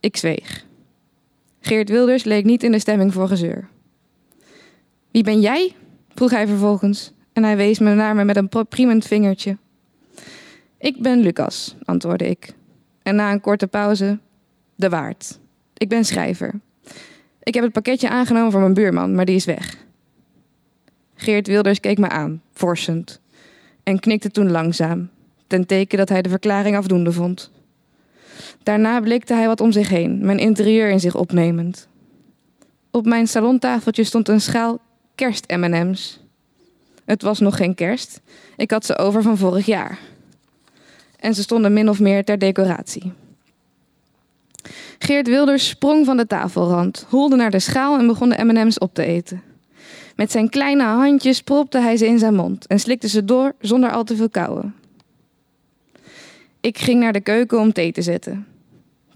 Ik 0.00 0.16
zweeg. 0.16 0.66
Geert 1.60 1.88
Wilders 1.88 2.24
leek 2.24 2.44
niet 2.44 2.62
in 2.62 2.72
de 2.72 2.78
stemming 2.78 3.12
voor 3.12 3.28
gezeur. 3.28 3.68
Wie 5.10 5.22
ben 5.22 5.40
jij? 5.40 5.74
vroeg 6.14 6.30
hij 6.30 6.46
vervolgens 6.46 7.12
en 7.32 7.44
hij 7.44 7.56
wees 7.56 7.78
me 7.78 7.94
naar 7.94 8.14
me 8.14 8.24
met 8.24 8.36
een 8.36 8.66
priemend 8.68 9.06
vingertje. 9.06 9.56
Ik 10.78 11.02
ben 11.02 11.20
Lucas, 11.20 11.76
antwoordde 11.84 12.28
ik. 12.28 12.54
En 13.02 13.14
na 13.14 13.32
een 13.32 13.40
korte 13.40 13.66
pauze, 13.66 14.18
de 14.74 14.88
waard. 14.88 15.38
Ik 15.74 15.88
ben 15.88 16.04
schrijver. 16.04 16.60
Ik 17.42 17.54
heb 17.54 17.62
het 17.62 17.72
pakketje 17.72 18.08
aangenomen 18.08 18.50
voor 18.50 18.60
mijn 18.60 18.74
buurman, 18.74 19.14
maar 19.14 19.24
die 19.24 19.34
is 19.34 19.44
weg. 19.44 19.76
Geert 21.14 21.46
Wilders 21.46 21.80
keek 21.80 21.98
me 21.98 22.08
aan, 22.08 22.42
forsend, 22.52 23.20
en 23.82 24.00
knikte 24.00 24.30
toen 24.30 24.50
langzaam, 24.50 25.10
ten 25.46 25.66
teken 25.66 25.98
dat 25.98 26.08
hij 26.08 26.22
de 26.22 26.28
verklaring 26.28 26.76
afdoende 26.76 27.12
vond. 27.12 27.50
Daarna 28.68 29.00
blikte 29.00 29.34
hij 29.34 29.46
wat 29.46 29.60
om 29.60 29.72
zich 29.72 29.88
heen, 29.88 30.18
mijn 30.20 30.38
interieur 30.38 30.90
in 30.90 31.00
zich 31.00 31.14
opnemend. 31.14 31.88
Op 32.90 33.06
mijn 33.06 33.28
salontafeltje 33.28 34.04
stond 34.04 34.28
een 34.28 34.40
schaal 34.40 34.78
kerst-MM's. 35.14 36.20
Het 37.04 37.22
was 37.22 37.38
nog 37.38 37.56
geen 37.56 37.74
kerst, 37.74 38.20
ik 38.56 38.70
had 38.70 38.84
ze 38.84 38.98
over 38.98 39.22
van 39.22 39.36
vorig 39.36 39.66
jaar. 39.66 39.98
En 41.20 41.34
ze 41.34 41.42
stonden 41.42 41.72
min 41.72 41.88
of 41.88 42.00
meer 42.00 42.24
ter 42.24 42.38
decoratie. 42.38 43.12
Geert 44.98 45.28
Wilders 45.28 45.68
sprong 45.68 46.04
van 46.04 46.16
de 46.16 46.26
tafelrand, 46.26 47.06
holde 47.08 47.36
naar 47.36 47.50
de 47.50 47.60
schaal 47.60 47.98
en 47.98 48.06
begon 48.06 48.28
de 48.28 48.44
MM's 48.44 48.80
op 48.80 48.94
te 48.94 49.04
eten. 49.04 49.42
Met 50.16 50.30
zijn 50.30 50.48
kleine 50.48 50.84
handjes 50.84 51.42
propte 51.42 51.78
hij 51.78 51.96
ze 51.96 52.06
in 52.06 52.18
zijn 52.18 52.34
mond 52.34 52.66
en 52.66 52.80
slikte 52.80 53.08
ze 53.08 53.24
door 53.24 53.54
zonder 53.60 53.90
al 53.90 54.04
te 54.04 54.16
veel 54.16 54.30
kauwen. 54.30 54.74
Ik 56.60 56.78
ging 56.78 57.00
naar 57.00 57.12
de 57.12 57.20
keuken 57.20 57.58
om 57.58 57.72
thee 57.72 57.92
te 57.92 58.02
zetten. 58.02 58.46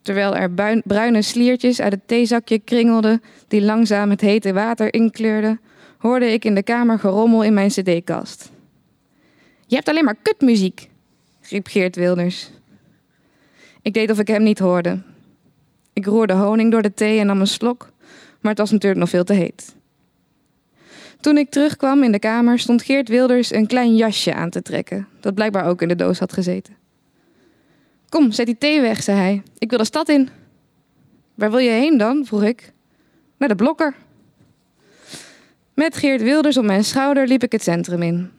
Terwijl 0.02 0.36
er 0.36 0.50
bruine 0.84 1.22
sliertjes 1.22 1.80
uit 1.80 1.92
het 1.92 2.08
theezakje 2.08 2.58
kringelden 2.58 3.22
die 3.48 3.62
langzaam 3.62 4.10
het 4.10 4.20
hete 4.20 4.52
water 4.52 4.94
inkleurden, 4.94 5.60
hoorde 5.98 6.32
ik 6.32 6.44
in 6.44 6.54
de 6.54 6.62
kamer 6.62 6.98
gerommel 6.98 7.42
in 7.42 7.54
mijn 7.54 7.68
cd-kast. 7.68 8.50
Je 9.66 9.74
hebt 9.74 9.88
alleen 9.88 10.04
maar 10.04 10.16
kutmuziek, 10.22 10.88
riep 11.40 11.66
Geert 11.66 11.96
Wilders. 11.96 12.50
Ik 13.82 13.94
deed 13.94 14.10
of 14.10 14.18
ik 14.18 14.26
hem 14.26 14.42
niet 14.42 14.58
hoorde. 14.58 15.02
Ik 15.92 16.06
roerde 16.06 16.32
honing 16.32 16.70
door 16.70 16.82
de 16.82 16.94
thee 16.94 17.18
en 17.18 17.26
nam 17.26 17.40
een 17.40 17.46
slok, 17.46 17.90
maar 18.40 18.50
het 18.50 18.60
was 18.60 18.70
natuurlijk 18.70 19.00
nog 19.00 19.10
veel 19.10 19.24
te 19.24 19.32
heet. 19.32 19.74
Toen 21.20 21.38
ik 21.38 21.50
terugkwam 21.50 22.02
in 22.02 22.12
de 22.12 22.18
kamer 22.18 22.58
stond 22.58 22.82
Geert 22.82 23.08
Wilders 23.08 23.52
een 23.52 23.66
klein 23.66 23.96
jasje 23.96 24.34
aan 24.34 24.50
te 24.50 24.62
trekken, 24.62 25.08
dat 25.20 25.34
blijkbaar 25.34 25.64
ook 25.64 25.82
in 25.82 25.88
de 25.88 25.96
doos 25.96 26.18
had 26.18 26.32
gezeten. 26.32 26.81
Kom, 28.12 28.32
zet 28.32 28.46
die 28.46 28.58
thee 28.58 28.80
weg, 28.80 29.02
zei 29.02 29.18
hij. 29.18 29.42
Ik 29.58 29.70
wil 29.70 29.78
de 29.78 29.84
stad 29.84 30.08
in. 30.08 30.28
Waar 31.34 31.50
wil 31.50 31.58
je 31.58 31.70
heen 31.70 31.98
dan? 31.98 32.24
vroeg 32.26 32.42
ik. 32.42 32.72
Naar 33.36 33.48
de 33.48 33.54
blokker. 33.54 33.94
Met 35.74 35.96
Geert 35.96 36.22
Wilders 36.22 36.56
op 36.56 36.64
mijn 36.64 36.84
schouder 36.84 37.26
liep 37.26 37.42
ik 37.42 37.52
het 37.52 37.62
centrum 37.62 38.02
in. 38.02 38.30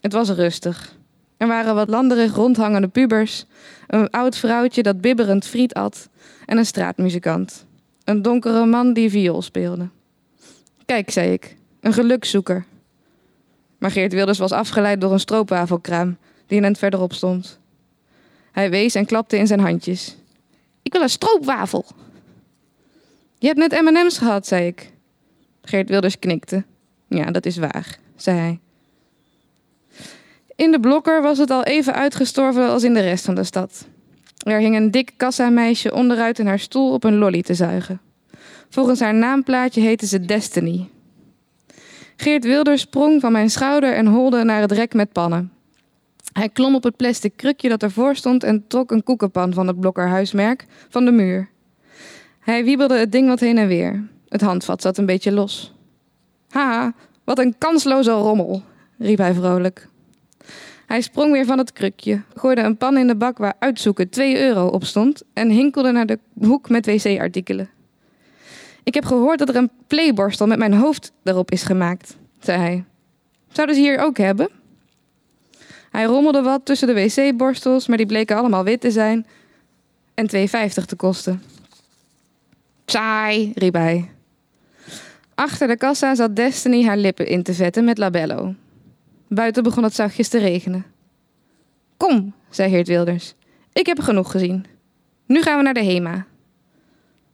Het 0.00 0.12
was 0.12 0.30
rustig. 0.30 0.96
Er 1.36 1.46
waren 1.46 1.74
wat 1.74 1.88
landerig 1.88 2.34
rondhangende 2.34 2.88
pubers, 2.88 3.44
een 3.86 4.10
oud 4.10 4.36
vrouwtje 4.36 4.82
dat 4.82 5.00
bibberend 5.00 5.46
friet 5.46 5.74
at 5.74 6.08
en 6.46 6.58
een 6.58 6.66
straatmuzikant. 6.66 7.66
Een 8.04 8.22
donkere 8.22 8.66
man 8.66 8.92
die 8.92 9.10
viool 9.10 9.42
speelde. 9.42 9.88
Kijk, 10.84 11.10
zei 11.10 11.32
ik, 11.32 11.56
een 11.80 11.92
gelukszoeker. 11.92 12.64
Maar 13.78 13.90
Geert 13.90 14.12
Wilders 14.12 14.38
was 14.38 14.52
afgeleid 14.52 15.00
door 15.00 15.12
een 15.12 15.20
stroopwafelkraam 15.20 16.16
die 16.46 16.62
end 16.62 16.78
verderop 16.78 17.12
stond. 17.12 17.60
Hij 18.52 18.70
wees 18.70 18.94
en 18.94 19.06
klapte 19.06 19.36
in 19.36 19.46
zijn 19.46 19.60
handjes. 19.60 20.16
Ik 20.82 20.92
wil 20.92 21.02
een 21.02 21.08
stroopwafel. 21.08 21.84
Je 23.38 23.46
hebt 23.46 23.58
net 23.58 23.80
M&M's 23.80 24.18
gehad, 24.18 24.46
zei 24.46 24.66
ik. 24.66 24.90
Geert 25.62 25.88
Wilders 25.88 26.18
knikte. 26.18 26.64
Ja, 27.08 27.30
dat 27.30 27.46
is 27.46 27.56
waar, 27.56 27.98
zei 28.16 28.38
hij. 28.38 28.58
In 30.56 30.70
de 30.70 30.80
blokker 30.80 31.22
was 31.22 31.38
het 31.38 31.50
al 31.50 31.64
even 31.64 31.94
uitgestorven 31.94 32.68
als 32.68 32.82
in 32.82 32.94
de 32.94 33.00
rest 33.00 33.24
van 33.24 33.34
de 33.34 33.44
stad. 33.44 33.86
Er 34.42 34.58
hing 34.58 34.76
een 34.76 34.90
dik 34.90 35.12
kassameisje 35.16 35.94
onderuit 35.94 36.38
in 36.38 36.46
haar 36.46 36.58
stoel 36.58 36.92
op 36.92 37.04
een 37.04 37.18
lolly 37.18 37.42
te 37.42 37.54
zuigen. 37.54 38.00
Volgens 38.68 39.00
haar 39.00 39.14
naamplaatje 39.14 39.80
heette 39.80 40.06
ze 40.06 40.24
Destiny. 40.24 40.88
Geert 42.16 42.44
Wilders 42.44 42.80
sprong 42.80 43.20
van 43.20 43.32
mijn 43.32 43.50
schouder 43.50 43.94
en 43.94 44.06
holde 44.06 44.44
naar 44.44 44.60
het 44.60 44.72
rek 44.72 44.94
met 44.94 45.12
pannen. 45.12 45.52
Hij 46.32 46.48
klom 46.48 46.74
op 46.74 46.82
het 46.82 46.96
plastic 46.96 47.36
krukje 47.36 47.68
dat 47.68 47.82
ervoor 47.82 48.16
stond 48.16 48.44
en 48.44 48.66
trok 48.66 48.90
een 48.90 49.02
koekenpan 49.02 49.52
van 49.54 49.66
het 49.66 49.80
blokkerhuismerk 49.80 50.66
van 50.88 51.04
de 51.04 51.10
muur. 51.10 51.50
Hij 52.40 52.64
wiebelde 52.64 52.98
het 52.98 53.12
ding 53.12 53.28
wat 53.28 53.40
heen 53.40 53.58
en 53.58 53.66
weer. 53.66 54.08
Het 54.28 54.40
handvat 54.40 54.82
zat 54.82 54.98
een 54.98 55.06
beetje 55.06 55.32
los. 55.32 55.74
Haha, 56.48 56.94
wat 57.24 57.38
een 57.38 57.54
kansloze 57.58 58.10
rommel, 58.10 58.62
riep 58.98 59.18
hij 59.18 59.34
vrolijk. 59.34 59.88
Hij 60.86 61.00
sprong 61.00 61.32
weer 61.32 61.44
van 61.44 61.58
het 61.58 61.72
krukje, 61.72 62.22
gooide 62.34 62.60
een 62.60 62.76
pan 62.76 62.96
in 62.96 63.06
de 63.06 63.16
bak 63.16 63.38
waar 63.38 63.54
uitzoeken 63.58 64.08
2 64.08 64.40
euro 64.40 64.66
op 64.66 64.84
stond 64.84 65.22
en 65.32 65.50
hinkelde 65.50 65.92
naar 65.92 66.06
de 66.06 66.18
hoek 66.40 66.68
met 66.68 66.86
wc-artikelen. 66.86 67.70
Ik 68.82 68.94
heb 68.94 69.04
gehoord 69.04 69.38
dat 69.38 69.48
er 69.48 69.56
een 69.56 69.70
playborstel 69.86 70.46
met 70.46 70.58
mijn 70.58 70.74
hoofd 70.74 71.12
erop 71.22 71.50
is 71.50 71.62
gemaakt, 71.62 72.16
zei 72.40 72.58
hij. 72.58 72.84
Zouden 73.48 73.76
ze 73.76 73.82
hier 73.82 73.98
ook 73.98 74.16
hebben? 74.16 74.48
Hij 75.92 76.04
rommelde 76.04 76.42
wat 76.42 76.64
tussen 76.64 76.86
de 76.86 76.94
wc-borstels, 76.94 77.86
maar 77.86 77.96
die 77.96 78.06
bleken 78.06 78.36
allemaal 78.36 78.64
wit 78.64 78.80
te 78.80 78.90
zijn 78.90 79.26
en 80.14 80.30
2,50 80.36 80.84
te 80.86 80.96
kosten. 80.96 81.42
Saai, 82.86 83.52
riep 83.54 83.74
hij. 83.74 84.10
Achter 85.34 85.68
de 85.68 85.76
kassa 85.76 86.14
zat 86.14 86.36
Destiny 86.36 86.84
haar 86.84 86.96
lippen 86.96 87.26
in 87.26 87.42
te 87.42 87.54
vetten 87.54 87.84
met 87.84 87.98
labello. 87.98 88.54
Buiten 89.28 89.62
begon 89.62 89.82
het 89.82 89.94
zachtjes 89.94 90.28
te 90.28 90.38
regenen. 90.38 90.84
Kom, 91.96 92.34
zei 92.50 92.70
Heert 92.70 92.88
Wilders. 92.88 93.34
Ik 93.72 93.86
heb 93.86 94.00
genoeg 94.00 94.30
gezien. 94.30 94.66
Nu 95.26 95.42
gaan 95.42 95.56
we 95.56 95.62
naar 95.62 95.74
de 95.74 95.84
HEMA. 95.84 96.26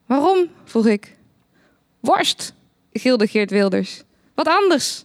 Waarom? 0.06 0.46
vroeg 0.64 0.86
ik. 0.86 1.16
Worst, 2.00 2.54
gilde 2.92 3.26
Geert 3.26 3.50
Wilders. 3.50 4.02
Wat 4.34 4.48
anders? 4.48 5.04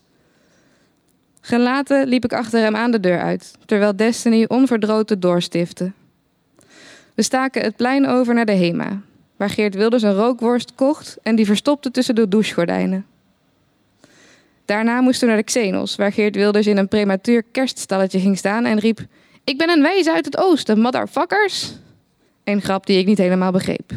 Gelaten 1.46 2.08
liep 2.08 2.24
ik 2.24 2.34
achter 2.34 2.60
hem 2.60 2.76
aan 2.76 2.92
de 2.92 3.00
deur 3.00 3.22
uit, 3.22 3.54
terwijl 3.66 3.96
Destiny 3.96 4.46
onverdroten 4.48 5.20
doorstifte. 5.20 5.92
We 7.14 7.22
staken 7.22 7.62
het 7.62 7.76
plein 7.76 8.08
over 8.08 8.34
naar 8.34 8.46
de 8.46 8.52
HEMA, 8.52 9.02
waar 9.36 9.50
Geert 9.50 9.76
Wilders 9.76 10.04
een 10.04 10.14
rookworst 10.14 10.76
kocht 10.76 11.18
en 11.24 11.36
die 11.36 11.46
verstopte 11.46 11.92
tussen 11.92 12.16
de 12.16 12.28
douchegordijnen. 12.28 13.06
Daarna 14.66 15.02
moesten 15.02 15.28
we 15.28 15.34
naar 15.34 15.44
de 15.44 15.50
Xenos, 15.52 15.96
waar 15.96 16.12
Geert 16.12 16.36
Wilders 16.36 16.68
in 16.68 16.78
een 16.78 16.88
prematuur 16.88 17.44
kerststalletje 17.52 18.20
ging 18.20 18.38
staan 18.38 18.66
en 18.66 18.80
riep: 18.80 19.00
Ik 19.44 19.58
ben 19.58 19.70
een 19.70 19.82
wijze 19.82 20.14
uit 20.14 20.26
het 20.26 20.38
oosten, 20.38 20.80
motherfuckers! 20.80 21.74
Een 22.44 22.62
grap 22.62 22.86
die 22.86 23.00
ik 23.00 23.06
niet 23.06 23.18
helemaal 23.18 23.52
begreep. 23.52 23.92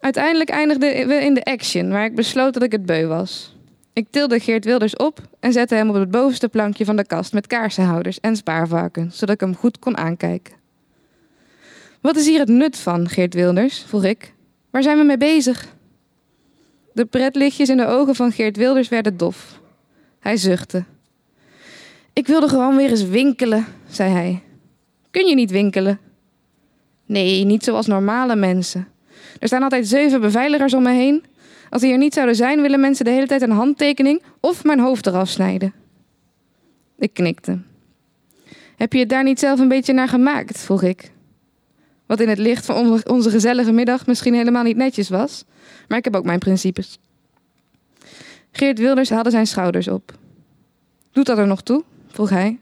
Uiteindelijk 0.00 0.50
eindigden 0.50 1.08
we 1.08 1.14
in 1.14 1.34
de 1.34 1.44
action, 1.44 1.90
waar 1.90 2.04
ik 2.04 2.14
besloot 2.14 2.54
dat 2.54 2.62
ik 2.62 2.72
het 2.72 2.86
beu 2.86 3.06
was. 3.06 3.52
Ik 3.94 4.06
tilde 4.10 4.40
Geert 4.40 4.64
Wilders 4.64 4.96
op 4.96 5.20
en 5.40 5.52
zette 5.52 5.74
hem 5.74 5.88
op 5.88 5.94
het 5.94 6.10
bovenste 6.10 6.48
plankje 6.48 6.84
van 6.84 6.96
de 6.96 7.06
kast 7.06 7.32
met 7.32 7.46
kaarsenhouders 7.46 8.20
en 8.20 8.36
spaarvarken, 8.36 9.12
zodat 9.12 9.34
ik 9.34 9.40
hem 9.40 9.56
goed 9.56 9.78
kon 9.78 9.96
aankijken. 9.96 10.54
Wat 12.00 12.16
is 12.16 12.26
hier 12.26 12.38
het 12.38 12.48
nut 12.48 12.76
van, 12.76 13.08
Geert 13.08 13.34
Wilders? 13.34 13.84
vroeg 13.86 14.04
ik. 14.04 14.34
Waar 14.70 14.82
zijn 14.82 14.98
we 14.98 15.04
mee 15.04 15.16
bezig? 15.16 15.74
De 16.92 17.04
pretlichtjes 17.04 17.68
in 17.68 17.76
de 17.76 17.86
ogen 17.86 18.14
van 18.14 18.32
Geert 18.32 18.56
Wilders 18.56 18.88
werden 18.88 19.16
dof. 19.16 19.60
Hij 20.20 20.36
zuchtte. 20.36 20.84
Ik 22.12 22.26
wilde 22.26 22.48
gewoon 22.48 22.76
weer 22.76 22.90
eens 22.90 23.04
winkelen, 23.04 23.66
zei 23.88 24.12
hij. 24.12 24.42
Kun 25.10 25.26
je 25.26 25.34
niet 25.34 25.50
winkelen? 25.50 25.98
Nee, 27.06 27.44
niet 27.44 27.64
zoals 27.64 27.86
normale 27.86 28.36
mensen. 28.36 28.88
Er 29.38 29.46
staan 29.46 29.62
altijd 29.62 29.88
zeven 29.88 30.20
beveiligers 30.20 30.74
om 30.74 30.82
me 30.82 30.92
heen. 30.92 31.24
Als 31.72 31.82
die 31.82 31.92
er 31.92 31.98
niet 31.98 32.14
zouden 32.14 32.36
zijn, 32.36 32.60
willen 32.60 32.80
mensen 32.80 33.04
de 33.04 33.10
hele 33.10 33.26
tijd 33.26 33.42
een 33.42 33.50
handtekening 33.50 34.22
of 34.40 34.64
mijn 34.64 34.80
hoofd 34.80 35.06
eraf 35.06 35.28
snijden. 35.28 35.72
Ik 36.98 37.14
knikte. 37.14 37.58
Heb 38.76 38.92
je 38.92 38.98
het 38.98 39.08
daar 39.08 39.22
niet 39.22 39.38
zelf 39.38 39.58
een 39.58 39.68
beetje 39.68 39.92
naar 39.92 40.08
gemaakt? 40.08 40.58
vroeg 40.58 40.82
ik. 40.82 41.12
Wat 42.06 42.20
in 42.20 42.28
het 42.28 42.38
licht 42.38 42.64
van 42.64 43.02
onze 43.06 43.30
gezellige 43.30 43.72
middag 43.72 44.06
misschien 44.06 44.34
helemaal 44.34 44.62
niet 44.62 44.76
netjes 44.76 45.08
was. 45.08 45.44
Maar 45.88 45.98
ik 45.98 46.04
heb 46.04 46.16
ook 46.16 46.24
mijn 46.24 46.38
principes. 46.38 46.98
Geert 48.50 48.78
Wilders 48.78 49.10
haalde 49.10 49.30
zijn 49.30 49.46
schouders 49.46 49.88
op. 49.88 50.12
Doet 51.12 51.26
dat 51.26 51.38
er 51.38 51.46
nog 51.46 51.62
toe? 51.62 51.84
vroeg 52.06 52.30
hij. 52.30 52.58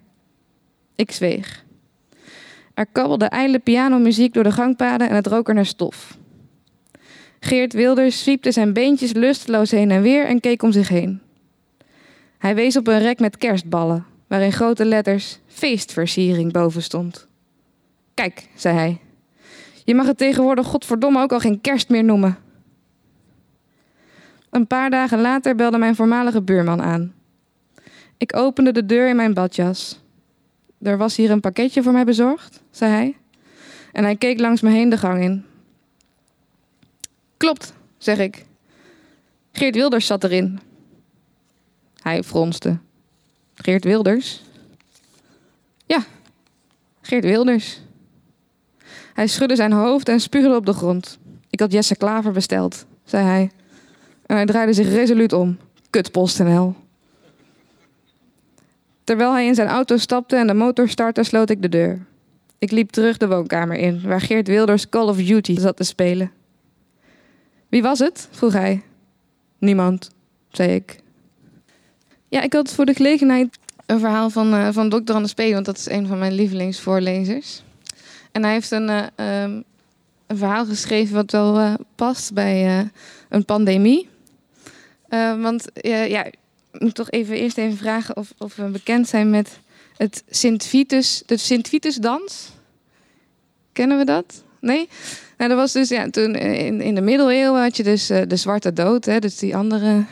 Ik 0.94 1.10
zweeg. 1.10 1.64
Er 2.74 2.86
kabbelde 2.86 3.24
ijle 3.24 3.58
pianomuziek 3.58 4.34
door 4.34 4.44
de 4.44 4.52
gangpaden 4.52 5.08
en 5.08 5.14
het 5.14 5.26
rook 5.26 5.48
er 5.48 5.54
naar 5.54 5.66
stof. 5.66 6.18
Geert 7.40 7.72
Wilders 7.72 8.22
zwiepte 8.22 8.52
zijn 8.52 8.72
beentjes 8.72 9.12
lusteloos 9.12 9.70
heen 9.70 9.90
en 9.90 10.02
weer 10.02 10.26
en 10.26 10.40
keek 10.40 10.62
om 10.62 10.72
zich 10.72 10.88
heen. 10.88 11.20
Hij 12.38 12.54
wees 12.54 12.76
op 12.76 12.86
een 12.86 12.98
rek 12.98 13.20
met 13.20 13.36
kerstballen, 13.36 14.06
waarin 14.26 14.52
grote 14.52 14.84
letters 14.84 15.38
feestversiering 15.46 16.52
boven 16.52 16.82
stond. 16.82 17.28
Kijk, 18.14 18.48
zei 18.54 18.76
hij. 18.76 18.98
Je 19.84 19.94
mag 19.94 20.06
het 20.06 20.18
tegenwoordig 20.18 20.66
godverdomme 20.66 21.22
ook 21.22 21.32
al 21.32 21.40
geen 21.40 21.60
kerst 21.60 21.88
meer 21.88 22.04
noemen. 22.04 22.38
Een 24.50 24.66
paar 24.66 24.90
dagen 24.90 25.20
later 25.20 25.54
belde 25.54 25.78
mijn 25.78 25.94
voormalige 25.94 26.42
buurman 26.42 26.82
aan. 26.82 27.14
Ik 28.16 28.36
opende 28.36 28.72
de 28.72 28.86
deur 28.86 29.08
in 29.08 29.16
mijn 29.16 29.34
badjas. 29.34 30.00
Er 30.82 30.96
was 30.98 31.16
hier 31.16 31.30
een 31.30 31.40
pakketje 31.40 31.82
voor 31.82 31.92
mij 31.92 32.04
bezorgd, 32.04 32.62
zei 32.70 32.92
hij. 32.92 33.16
En 33.92 34.04
hij 34.04 34.16
keek 34.16 34.40
langs 34.40 34.60
me 34.60 34.70
heen 34.70 34.88
de 34.88 34.96
gang 34.96 35.22
in. 35.22 35.44
Klopt, 37.40 37.72
zeg 37.98 38.18
ik. 38.18 38.44
Geert 39.52 39.74
Wilders 39.74 40.06
zat 40.06 40.24
erin. 40.24 40.60
Hij 42.02 42.22
fronste. 42.22 42.78
Geert 43.54 43.84
Wilders? 43.84 44.42
Ja, 45.86 46.04
Geert 47.00 47.24
Wilders. 47.24 47.80
Hij 49.14 49.26
schudde 49.26 49.56
zijn 49.56 49.72
hoofd 49.72 50.08
en 50.08 50.20
spuugde 50.20 50.56
op 50.56 50.66
de 50.66 50.72
grond. 50.72 51.18
Ik 51.50 51.60
had 51.60 51.72
Jesse 51.72 51.96
Klaver 51.96 52.32
besteld, 52.32 52.86
zei 53.04 53.24
hij. 53.24 53.50
En 54.26 54.36
hij 54.36 54.46
draaide 54.46 54.72
zich 54.72 54.88
resoluut 54.88 55.32
om. 55.32 55.58
Kut 55.90 56.12
PostNL. 56.12 56.74
Terwijl 59.04 59.32
hij 59.32 59.46
in 59.46 59.54
zijn 59.54 59.68
auto 59.68 59.96
stapte 59.96 60.36
en 60.36 60.46
de 60.46 60.54
motor 60.54 60.88
startte, 60.88 61.22
sloot 61.22 61.50
ik 61.50 61.62
de 61.62 61.68
deur. 61.68 62.06
Ik 62.58 62.70
liep 62.70 62.90
terug 62.90 63.16
de 63.16 63.28
woonkamer 63.28 63.76
in, 63.76 64.02
waar 64.02 64.20
Geert 64.20 64.48
Wilders 64.48 64.88
Call 64.88 65.08
of 65.08 65.16
Duty 65.16 65.58
zat 65.58 65.76
te 65.76 65.84
spelen. 65.84 66.38
Wie 67.70 67.82
was 67.82 67.98
het? 67.98 68.28
vroeg 68.30 68.52
hij. 68.52 68.82
Niemand, 69.58 70.10
zei 70.50 70.74
ik. 70.74 71.00
Ja, 72.28 72.42
ik 72.42 72.52
had 72.52 72.72
voor 72.72 72.84
de 72.84 72.94
gelegenheid 72.94 73.58
een 73.86 73.98
verhaal 73.98 74.30
van, 74.30 74.54
uh, 74.54 74.68
van 74.72 74.88
Dr. 74.88 75.12
Anne 75.12 75.34
P., 75.34 75.52
want 75.52 75.64
dat 75.64 75.78
is 75.78 75.88
een 75.88 76.06
van 76.06 76.18
mijn 76.18 76.32
lievelingsvoorlezers. 76.32 77.62
En 78.32 78.42
hij 78.42 78.52
heeft 78.52 78.70
een, 78.70 78.88
uh, 78.88 79.42
um, 79.42 79.64
een 80.26 80.36
verhaal 80.36 80.64
geschreven 80.66 81.14
wat 81.14 81.30
wel 81.30 81.60
uh, 81.60 81.74
past 81.94 82.32
bij 82.32 82.90
een 83.28 83.44
pandemie. 83.44 84.08
want 85.40 85.64
ja, 85.82 86.24
ik 86.24 86.36
moet 86.70 86.94
toch 86.94 87.10
even 87.10 87.36
eerst 87.36 87.58
even 87.58 87.78
vragen 87.78 88.16
of, 88.16 88.32
of 88.38 88.56
we 88.56 88.64
bekend 88.64 89.08
zijn 89.08 89.30
met 89.30 89.58
het 89.96 90.24
Sint-Vitus, 90.28 91.22
de 91.26 91.36
Sint-Vitus-dans. 91.36 92.50
Kennen 93.72 93.98
we 93.98 94.04
dat? 94.04 94.42
Nee? 94.60 94.88
Nou, 95.40 95.52
dat 95.52 95.60
was 95.60 95.72
dus 95.72 95.88
ja, 95.88 96.10
toen 96.10 96.34
in, 96.34 96.80
in 96.80 96.94
de 96.94 97.00
middeleeuwen 97.00 97.62
had 97.62 97.76
je 97.76 97.82
dus 97.82 98.10
uh, 98.10 98.20
de 98.26 98.36
zwarte 98.36 98.72
dood, 98.72 99.04
hè, 99.04 99.18
dus 99.18 99.38
die 99.38 99.56
andere 99.56 100.04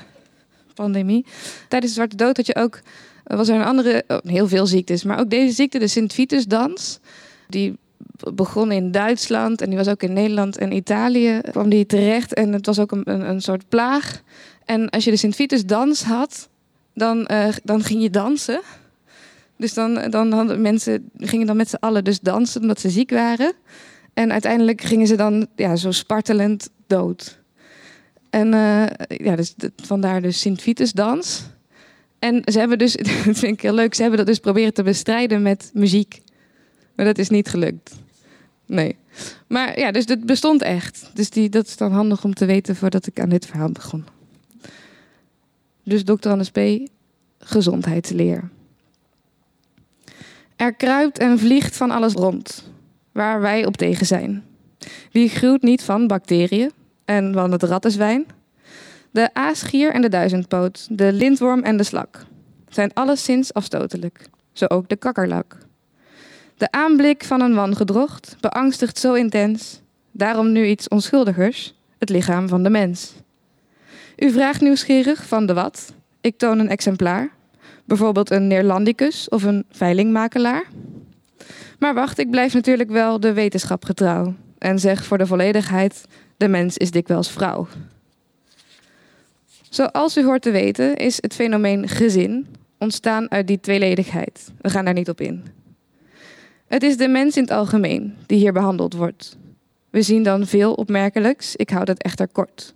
pandemie. 0.75 1.27
Tijdens 1.69 1.93
de 1.93 1.99
Zwarte 1.99 2.17
Dood 2.17 2.37
had 2.37 2.47
je 2.47 2.57
ook, 2.57 2.81
was 3.25 3.49
er 3.49 3.55
een 3.55 3.65
andere, 3.65 4.05
oh, 4.07 4.19
heel 4.23 4.49
veel 4.49 4.67
ziektes, 4.67 5.05
maar 5.05 5.21
ook 5.21 5.31
deze 5.31 5.55
ziekte, 5.55 5.79
de 5.79 5.87
Sint-Vitusdans. 5.87 6.99
Die 7.49 7.77
begon 8.35 8.73
in 8.73 8.91
Duitsland 8.91 9.61
en 9.61 9.69
die 9.69 9.79
was 9.79 9.89
ook 9.89 10.03
in 10.03 10.13
Nederland 10.13 10.59
en 10.59 10.73
Italië 10.73 11.41
kwam 11.51 11.69
die 11.69 11.87
terecht. 11.87 12.35
En 12.35 12.53
het 12.53 12.67
was 12.67 12.79
ook 12.79 12.93
een, 12.93 13.03
een, 13.05 13.29
een 13.29 13.41
soort 13.41 13.69
plaag. 13.69 14.23
En 14.65 14.91
als 14.91 15.05
je 15.05 15.11
de 15.11 15.17
Sint-Vitusdans 15.17 16.03
had, 16.03 16.49
dan, 16.95 17.27
eh, 17.27 17.49
dan 17.65 17.83
ging 17.83 18.03
je 18.03 18.11
dansen. 18.11 18.61
Dus 19.57 19.75
dan, 19.75 20.11
dan 20.11 20.33
hadden 20.33 20.61
mensen 20.61 21.11
gingen 21.19 21.47
dan 21.47 21.57
met 21.57 21.69
z'n 21.69 21.77
allen 21.81 22.05
dus 22.05 22.21
dansen 22.21 22.61
omdat 22.61 22.81
ze 22.81 22.91
ziek 22.91 23.11
waren. 23.11 23.53
En 24.19 24.33
uiteindelijk 24.33 24.81
gingen 24.81 25.07
ze 25.07 25.17
dan 25.17 25.47
ja, 25.57 25.77
zo 25.77 25.91
spartelend 25.91 26.71
dood. 26.87 27.39
En 28.31 28.55
eh, 28.55 29.17
ja, 29.19 29.37
dus 29.37 29.55
vandaar 29.77 30.23
dus 30.23 30.41
Sint-Vitusdans. 30.41 31.43
En 32.19 32.43
ze 32.45 32.59
hebben 32.59 32.79
dus, 32.79 32.93
dat 33.27 33.39
vind 33.39 33.43
ik 33.43 33.61
heel 33.61 33.75
leuk, 33.75 33.95
ze 33.95 34.01
hebben 34.01 34.19
dat 34.19 34.27
dus 34.27 34.39
proberen 34.39 34.75
te 34.75 34.83
bestrijden 34.83 35.43
met 35.43 35.71
muziek. 35.75 36.21
Maar 36.97 37.07
dat 37.07 37.19
is 37.19 37.29
niet 37.29 37.49
gelukt. 37.49 37.95
Nee. 38.67 38.97
Maar 39.47 39.79
ja, 39.79 39.91
dus 39.91 40.05
het 40.05 40.27
bestond 40.27 40.63
echt. 40.63 41.11
Dus 41.15 41.31
die, 41.31 41.49
dat 41.49 41.67
is 41.67 41.77
dan 41.77 41.93
handig 41.93 42.25
om 42.25 42.35
te 42.35 42.45
weten 42.45 42.77
voordat 42.77 43.07
ik 43.07 43.21
aan 43.21 43.29
dit 43.29 43.47
verhaal 43.47 43.73
begon. 43.73 44.05
Dus 45.83 46.05
Dr. 46.05 46.29
Annes 46.29 46.51
P., 46.51 46.59
gezondheidsleer. 47.39 48.49
Er 50.57 50.75
kruipt 50.75 51.19
en 51.19 51.39
vliegt 51.39 51.77
van 51.77 51.91
alles 51.91 52.13
rond, 52.13 52.65
waar 53.19 53.41
wij 53.41 53.67
op 53.67 53.77
tegen 53.77 54.07
zijn. 54.07 54.45
Wie 55.13 55.29
gruwt 55.29 55.63
niet 55.63 55.83
van 55.83 56.07
bacteriën 56.07 56.71
en 57.05 57.33
van 57.33 57.53
het 57.53 57.63
rattenzwijn? 57.63 58.27
De 59.11 59.31
aasgier 59.33 59.93
en 59.93 60.01
de 60.01 60.09
duizendpoot, 60.09 60.87
de 60.91 61.13
lintworm 61.13 61.63
en 61.63 61.77
de 61.77 61.83
slak 61.83 62.27
zijn 62.69 62.91
alleszins 62.95 63.55
afstotelijk, 63.55 64.29
zo 64.53 64.65
ook 64.65 64.89
de 64.89 64.97
kakkerlak. 64.97 65.57
De 66.57 66.71
aanblik 66.71 67.25
van 67.25 67.41
een 67.41 67.55
wangedrocht 67.55 68.37
beangstigt 68.41 68.99
zo 68.99 69.15
intens, 69.15 69.81
daarom 70.11 70.53
nu 70.53 70.67
iets 70.67 70.89
onschuldigers, 70.89 71.75
het 71.99 72.09
lichaam 72.09 72.49
van 72.49 72.63
de 72.63 72.71
mens. 72.71 73.13
U 74.17 74.31
vraagt 74.31 74.61
nieuwsgierig 74.61 75.27
van 75.27 75.47
de 75.47 75.55
wat? 75.55 75.93
Ik 76.21 76.39
toon 76.39 76.59
een 76.59 76.69
exemplaar, 76.69 77.31
bijvoorbeeld 77.85 78.31
een 78.31 78.47
Neerlandicus 78.47 79.29
of 79.29 79.43
een 79.43 79.65
veilingmakelaar. 79.71 80.65
Maar 81.79 81.95
wacht, 81.95 82.19
ik 82.19 82.31
blijf 82.31 82.55
natuurlijk 82.55 82.91
wel 82.91 83.21
de 83.21 83.33
wetenschap 83.33 83.85
getrouw 83.85 84.35
en 84.59 84.79
zeg 84.79 85.05
voor 85.05 85.19
de 85.19 85.27
volledigheid: 85.27 86.05
de 86.37 86.49
mens 86.49 86.77
is 86.77 86.91
dikwijls 86.91 87.31
vrouw. 87.31 87.69
Zoals 89.71 90.17
u 90.17 90.25
hoort 90.25 90.43
te 90.43 90.51
weten, 90.51 90.97
is 90.97 91.19
het 91.21 91.35
fenomeen 91.35 91.89
gezin 91.89 92.47
ontstaan 92.79 93.31
uit 93.31 93.47
die 93.47 93.61
tweeledigheid. 93.61 94.53
We 94.61 94.71
gaan 94.71 94.85
daar 94.85 94.95
niet 94.95 95.09
op 95.09 95.21
in. 95.21 95.45
Het 96.67 96.83
is 96.83 96.97
de 96.97 97.09
mens 97.09 97.37
in 97.37 97.43
het 97.43 97.53
algemeen 97.53 98.17
die 98.27 98.39
hier 98.39 98.53
behandeld 98.53 98.95
wordt. 98.95 99.37
We 99.91 100.03
zien 100.03 100.23
dan 100.23 100.47
veel 100.47 100.75
opmerkelijks, 100.75 101.57
ik 101.57 101.71
houd 101.71 101.89
het 101.89 102.03
echter 102.03 102.29
kort. 102.29 102.75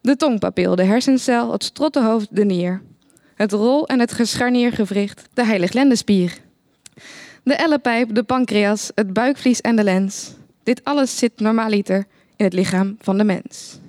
De 0.00 0.16
tongpapil, 0.16 0.76
de 0.76 0.84
hersencel, 0.84 1.52
het 1.52 1.64
strottenhoofd, 1.64 2.36
de 2.36 2.44
nier. 2.44 2.82
Het 3.34 3.52
rol 3.52 3.86
en 3.86 4.00
het 4.00 4.12
gescharniergewricht, 4.12 5.28
de 5.34 5.44
heiliglendenspier. 5.44 6.38
De 7.42 7.54
ellepijp, 7.54 8.14
de 8.14 8.22
pancreas, 8.22 8.90
het 8.94 9.12
buikvlies 9.12 9.60
en 9.60 9.76
de 9.76 9.84
lens. 9.84 10.34
Dit 10.62 10.84
alles 10.84 11.18
zit 11.18 11.40
normaliter 11.40 12.04
in 12.36 12.44
het 12.44 12.52
lichaam 12.54 12.96
van 13.00 13.18
de 13.18 13.24
mens. 13.24 13.80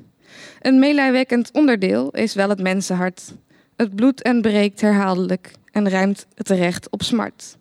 Een 0.62 0.80
meelijwekkend 0.80 1.50
onderdeel 1.52 2.12
is 2.12 2.34
wel 2.34 2.50
het 2.50 2.62
mensenhart. 2.62 3.34
Het 3.76 3.96
bloedt 3.96 4.22
en 4.22 4.42
breekt 4.42 4.82
herhaaldelijk 4.82 5.52
en 5.72 5.90
ruimt 5.90 6.26
terecht 6.36 6.90
op 6.90 7.04
smart. 7.04 7.58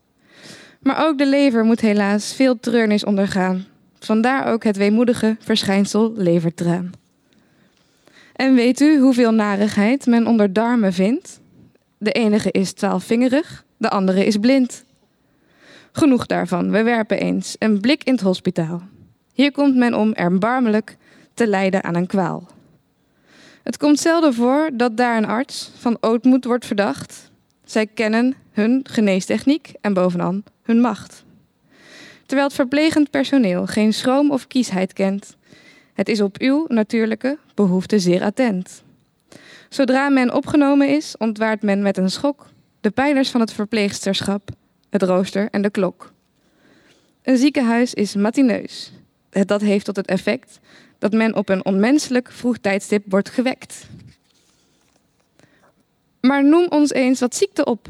Maar 0.80 1.06
ook 1.06 1.18
de 1.18 1.26
lever 1.26 1.64
moet 1.64 1.80
helaas 1.80 2.34
veel 2.34 2.60
treurnis 2.60 3.04
ondergaan. 3.04 3.66
Vandaar 3.98 4.46
ook 4.46 4.64
het 4.64 4.76
weemoedige 4.76 5.36
verschijnsel 5.40 6.12
levertraan. 6.16 6.90
En 8.32 8.54
weet 8.54 8.80
u 8.80 8.98
hoeveel 8.98 9.32
narigheid 9.32 10.06
men 10.06 10.26
onder 10.26 10.52
darmen 10.52 10.92
vindt? 10.92 11.40
De 11.98 12.12
enige 12.12 12.50
is 12.50 12.72
twaalfvingerig, 12.72 13.64
de 13.76 13.90
andere 13.90 14.24
is 14.24 14.36
blind. 14.36 14.84
Genoeg 15.92 16.26
daarvan, 16.26 16.70
we 16.70 16.82
werpen 16.82 17.18
eens 17.20 17.56
een 17.58 17.80
blik 17.80 18.04
in 18.04 18.12
het 18.12 18.22
hospitaal. 18.22 18.82
Hier 19.32 19.52
komt 19.52 19.76
men 19.76 19.94
om 19.94 20.12
erbarmelijk 20.12 20.96
te 21.34 21.46
lijden 21.46 21.84
aan 21.84 21.94
een 21.94 22.06
kwaal. 22.06 22.48
Het 23.62 23.76
komt 23.76 23.98
zelden 23.98 24.34
voor 24.34 24.70
dat 24.72 24.96
daar 24.96 25.16
een 25.16 25.26
arts 25.26 25.70
van 25.76 25.96
ootmoed 26.00 26.44
wordt 26.44 26.66
verdacht. 26.66 27.30
Zij 27.64 27.86
kennen 27.86 28.34
hun 28.52 28.80
geneestechniek 28.82 29.72
en 29.80 29.92
bovenal 29.92 30.42
hun 30.62 30.80
macht. 30.80 31.24
Terwijl 32.26 32.46
het 32.46 32.56
verplegend 32.56 33.10
personeel 33.10 33.66
geen 33.66 33.92
schroom 33.92 34.30
of 34.30 34.46
kiesheid 34.46 34.92
kent. 34.92 35.36
Het 35.94 36.08
is 36.08 36.20
op 36.20 36.38
uw 36.38 36.64
natuurlijke 36.68 37.38
behoefte 37.54 37.98
zeer 37.98 38.22
attent. 38.22 38.82
Zodra 39.68 40.08
men 40.08 40.34
opgenomen 40.34 40.88
is, 40.88 41.16
ontwaart 41.18 41.62
men 41.62 41.82
met 41.82 41.96
een 41.96 42.10
schok 42.10 42.50
de 42.82 42.90
pijlers 42.90 43.30
van 43.30 43.40
het 43.40 43.52
verpleegsterschap, 43.52 44.50
het 44.92 45.02
rooster 45.02 45.48
en 45.50 45.62
de 45.62 45.70
klok. 45.70 46.12
Een 47.22 47.36
ziekenhuis 47.36 47.94
is 47.94 48.14
matineus. 48.14 48.92
Dat 49.30 49.60
heeft 49.60 49.84
tot 49.84 49.96
het 49.96 50.06
effect 50.06 50.60
dat 50.98 51.12
men 51.12 51.34
op 51.34 51.48
een 51.48 51.64
onmenselijk 51.64 52.32
vroeg 52.32 52.58
tijdstip 52.58 53.04
wordt 53.08 53.28
gewekt. 53.28 53.86
Maar 56.20 56.44
noem 56.44 56.66
ons 56.68 56.92
eens 56.92 57.20
wat 57.20 57.34
ziekte 57.34 57.64
op, 57.64 57.88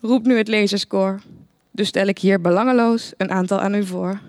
roept 0.00 0.26
nu 0.26 0.36
het 0.36 0.48
lezerskoor. 0.48 1.20
Dus 1.70 1.88
stel 1.88 2.06
ik 2.06 2.18
hier 2.18 2.40
belangeloos 2.40 3.12
een 3.16 3.30
aantal 3.30 3.60
aan 3.60 3.74
u 3.74 3.84
voor. 3.84 4.20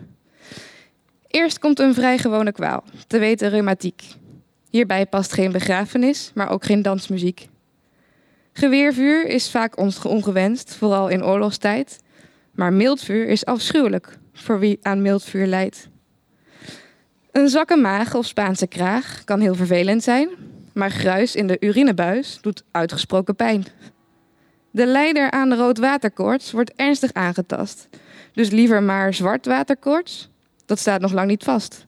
Eerst 1.27 1.59
komt 1.59 1.79
een 1.79 1.93
vrij 1.93 2.17
gewone 2.17 2.51
kwaal, 2.51 2.83
te 3.07 3.19
weten 3.19 3.49
reumatiek. 3.49 4.03
Hierbij 4.69 5.05
past 5.05 5.33
geen 5.33 5.51
begrafenis, 5.51 6.31
maar 6.33 6.49
ook 6.49 6.65
geen 6.65 6.81
dansmuziek. 6.81 7.47
Geweervuur 8.53 9.25
is 9.25 9.51
vaak 9.51 9.77
ongewenst, 10.03 10.75
vooral 10.75 11.07
in 11.07 11.23
oorlogstijd. 11.23 12.02
Maar 12.53 12.73
mildvuur 12.73 13.27
is 13.27 13.45
afschuwelijk 13.45 14.17
voor 14.33 14.59
wie 14.59 14.79
aan 14.81 15.01
mildvuur 15.01 15.45
lijdt. 15.45 15.89
Een 17.31 17.49
zwakke 17.49 17.75
maag 17.75 18.15
of 18.15 18.25
Spaanse 18.25 18.67
kraag 18.67 19.23
kan 19.23 19.39
heel 19.39 19.55
vervelend 19.55 20.03
zijn, 20.03 20.29
maar 20.73 20.91
gruis 20.91 21.35
in 21.35 21.47
de 21.47 21.57
urinebuis 21.59 22.37
doet 22.41 22.63
uitgesproken 22.71 23.35
pijn. 23.35 23.65
De 24.71 24.85
leider 24.85 25.31
aan 25.31 25.49
de 25.49 25.55
roodwaterkoorts 25.55 26.51
wordt 26.51 26.73
ernstig 26.75 27.13
aangetast. 27.13 27.89
Dus 28.33 28.49
liever 28.49 28.83
maar 28.83 29.13
zwartwaterkoorts? 29.13 30.29
Dat 30.65 30.79
staat 30.79 31.01
nog 31.01 31.11
lang 31.11 31.27
niet 31.27 31.43
vast. 31.43 31.85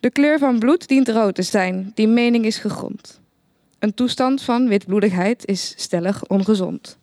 De 0.00 0.10
kleur 0.10 0.38
van 0.38 0.58
bloed 0.58 0.88
dient 0.88 1.08
rood 1.08 1.34
te 1.34 1.42
zijn, 1.42 1.92
die 1.94 2.08
mening 2.08 2.44
is 2.44 2.58
gegrond. 2.58 3.20
Een 3.78 3.94
toestand 3.94 4.42
van 4.42 4.68
witbloedigheid 4.68 5.46
is 5.46 5.74
stellig 5.76 6.24
ongezond. 6.26 6.98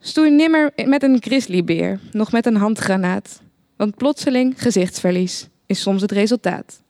Stoei 0.00 0.30
nimmer 0.30 0.72
met 0.86 1.02
een 1.02 1.22
grizzlybeer, 1.22 2.00
nog 2.12 2.32
met 2.32 2.46
een 2.46 2.56
handgranaat, 2.56 3.42
want 3.76 3.96
plotseling 3.96 4.62
gezichtsverlies 4.62 5.48
is 5.66 5.80
soms 5.80 6.02
het 6.02 6.12
resultaat. 6.12 6.82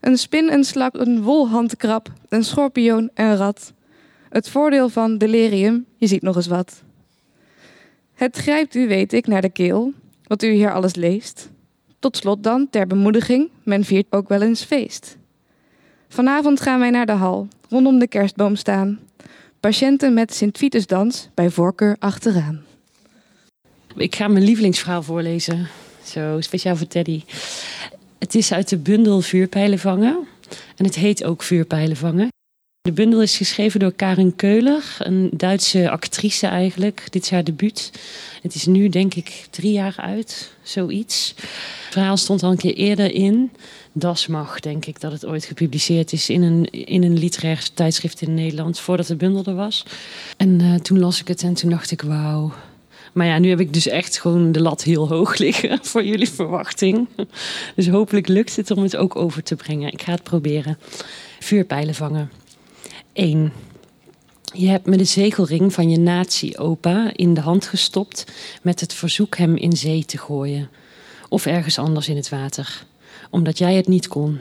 Een 0.00 0.18
spin, 0.18 0.52
een 0.52 0.64
slak, 0.64 0.94
een 0.94 1.22
wolhandkrab, 1.22 2.12
een 2.28 2.44
schorpioen, 2.44 3.10
een 3.14 3.36
rat. 3.36 3.72
Het 4.28 4.48
voordeel 4.48 4.88
van 4.88 5.18
delirium, 5.18 5.86
je 5.96 6.06
ziet 6.06 6.22
nog 6.22 6.36
eens 6.36 6.46
wat. 6.46 6.82
Het 8.14 8.36
grijpt 8.36 8.74
u, 8.74 8.88
weet 8.88 9.12
ik, 9.12 9.26
naar 9.26 9.42
de 9.42 9.50
keel, 9.50 9.92
wat 10.26 10.42
u 10.42 10.50
hier 10.50 10.72
alles 10.72 10.94
leest. 10.94 11.50
Tot 11.98 12.16
slot 12.16 12.42
dan, 12.42 12.70
ter 12.70 12.86
bemoediging, 12.86 13.50
men 13.62 13.84
viert 13.84 14.06
ook 14.10 14.28
wel 14.28 14.42
eens 14.42 14.64
feest. 14.64 15.16
Vanavond 16.08 16.60
gaan 16.60 16.78
wij 16.80 16.90
naar 16.90 17.06
de 17.06 17.12
hal, 17.12 17.48
rondom 17.68 17.98
de 17.98 18.08
kerstboom 18.08 18.56
staan. 18.56 19.00
Patiënten 19.62 20.14
met 20.14 20.34
Sint-Vitusdans 20.34 21.28
bij 21.34 21.50
voorkeur 21.50 21.96
achteraan. 21.98 22.64
Ik 23.96 24.16
ga 24.16 24.28
mijn 24.28 24.44
lievelingsverhaal 24.44 25.02
voorlezen. 25.02 25.68
Zo, 26.04 26.40
speciaal 26.40 26.76
voor 26.76 26.86
Teddy. 26.86 27.22
Het 28.18 28.34
is 28.34 28.52
uit 28.52 28.68
de 28.68 28.76
bundel 28.76 29.20
Vuurpijlen 29.20 29.78
vangen. 29.78 30.26
En 30.76 30.84
het 30.84 30.94
heet 30.94 31.24
ook 31.24 31.42
Vuurpijlen 31.42 31.96
vangen. 31.96 32.28
De 32.82 32.92
bundel 32.92 33.22
is 33.22 33.36
geschreven 33.36 33.80
door 33.80 33.92
Karin 33.92 34.36
Keuler, 34.36 34.96
een 34.98 35.30
Duitse 35.32 35.90
actrice 35.90 36.46
eigenlijk. 36.46 37.06
Dit 37.10 37.22
is 37.22 37.30
haar 37.30 37.44
debuut. 37.44 37.90
Het 38.42 38.54
is 38.54 38.66
nu 38.66 38.88
denk 38.88 39.14
ik 39.14 39.46
drie 39.50 39.72
jaar 39.72 39.94
uit, 39.96 40.52
zoiets. 40.62 41.34
Het 41.36 41.92
verhaal 41.92 42.16
stond 42.16 42.42
al 42.42 42.50
een 42.50 42.56
keer 42.56 42.74
eerder 42.74 43.14
in. 43.14 43.50
Das 43.92 44.26
mag, 44.26 44.60
denk 44.60 44.86
ik, 44.86 45.00
dat 45.00 45.12
het 45.12 45.26
ooit 45.26 45.44
gepubliceerd 45.44 46.12
is 46.12 46.30
in 46.30 46.42
een, 46.42 46.64
in 46.70 47.02
een 47.02 47.18
literair 47.18 47.68
tijdschrift 47.74 48.20
in 48.20 48.34
Nederland, 48.34 48.78
voordat 48.78 49.06
de 49.06 49.16
bundel 49.16 49.44
er 49.44 49.54
was. 49.54 49.84
En 50.36 50.60
uh, 50.60 50.74
toen 50.74 50.98
las 50.98 51.20
ik 51.20 51.28
het 51.28 51.42
en 51.42 51.54
toen 51.54 51.70
dacht 51.70 51.90
ik, 51.90 52.02
wauw. 52.02 52.52
Maar 53.12 53.26
ja, 53.26 53.38
nu 53.38 53.48
heb 53.48 53.60
ik 53.60 53.72
dus 53.72 53.86
echt 53.86 54.20
gewoon 54.20 54.52
de 54.52 54.60
lat 54.60 54.82
heel 54.82 55.08
hoog 55.08 55.36
liggen 55.46 55.78
voor 55.82 56.04
jullie 56.04 56.30
verwachting. 56.30 57.08
Dus 57.74 57.88
hopelijk 57.88 58.28
lukt 58.28 58.56
het 58.56 58.70
om 58.70 58.82
het 58.82 58.96
ook 58.96 59.16
over 59.16 59.42
te 59.42 59.56
brengen. 59.56 59.92
Ik 59.92 60.02
ga 60.02 60.12
het 60.12 60.22
proberen. 60.22 60.78
Vuurpijlen 61.38 61.94
vangen. 61.94 62.41
1. 63.12 63.52
Je 64.54 64.68
hebt 64.68 64.86
me 64.86 64.96
de 64.96 65.04
zegelring 65.04 65.72
van 65.72 65.90
je 65.90 65.98
nazi-opa 65.98 67.10
in 67.16 67.34
de 67.34 67.40
hand 67.40 67.66
gestopt 67.66 68.24
met 68.62 68.80
het 68.80 68.94
verzoek 68.94 69.36
hem 69.36 69.56
in 69.56 69.76
zee 69.76 70.04
te 70.04 70.18
gooien. 70.18 70.70
Of 71.28 71.46
ergens 71.46 71.78
anders 71.78 72.08
in 72.08 72.16
het 72.16 72.28
water. 72.28 72.86
Omdat 73.30 73.58
jij 73.58 73.74
het 73.74 73.88
niet 73.88 74.08
kon. 74.08 74.38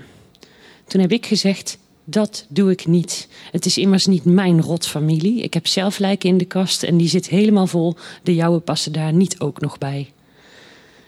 Toen 0.88 1.02
heb 1.02 1.12
ik 1.12 1.26
gezegd, 1.26 1.78
dat 2.04 2.46
doe 2.50 2.72
ik 2.72 2.86
niet. 2.86 3.28
Het 3.52 3.66
is 3.66 3.78
immers 3.78 4.06
niet 4.06 4.26
mijn 4.26 4.62
rotfamilie. 4.62 5.42
Ik 5.42 5.54
heb 5.54 5.68
zelf 5.68 6.00
lijken 6.00 6.30
in 6.30 6.38
de 6.38 6.46
kast 6.46 6.84
en 6.84 6.98
die 6.98 7.10
zit 7.10 7.28
helemaal 7.28 7.68
vol. 7.68 7.96
De 8.24 8.36
jouwe 8.36 8.60
passen 8.60 8.92
daar 8.92 9.14
niet 9.14 9.40
ook 9.40 9.62
nog 9.62 9.78
bij. 9.78 10.12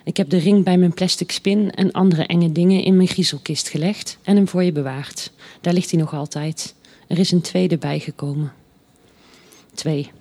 Ik 0.03 0.17
heb 0.17 0.29
de 0.29 0.37
ring 0.37 0.63
bij 0.63 0.77
mijn 0.77 0.93
plastic 0.93 1.31
spin 1.31 1.71
en 1.71 1.91
andere 1.91 2.25
enge 2.25 2.51
dingen 2.51 2.83
in 2.83 2.95
mijn 2.95 3.07
griezelkist 3.07 3.69
gelegd 3.69 4.17
en 4.21 4.35
hem 4.35 4.47
voor 4.47 4.63
je 4.63 4.71
bewaard. 4.71 5.31
Daar 5.61 5.73
ligt 5.73 5.91
hij 5.91 5.99
nog 5.99 6.13
altijd. 6.13 6.73
Er 7.07 7.19
is 7.19 7.31
een 7.31 7.41
tweede 7.41 7.77
bijgekomen. 7.77 8.53
2. 9.73 10.11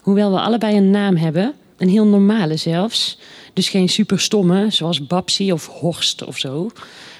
Hoewel 0.00 0.32
we 0.32 0.40
allebei 0.40 0.76
een 0.76 0.90
naam 0.90 1.16
hebben, 1.16 1.54
een 1.76 1.88
heel 1.88 2.06
normale 2.06 2.56
zelfs, 2.56 3.18
dus 3.52 3.68
geen 3.68 3.88
superstomme 3.88 4.70
zoals 4.70 5.06
Babsi 5.06 5.52
of 5.52 5.66
Horst 5.66 6.24
of 6.24 6.38
zo, 6.38 6.70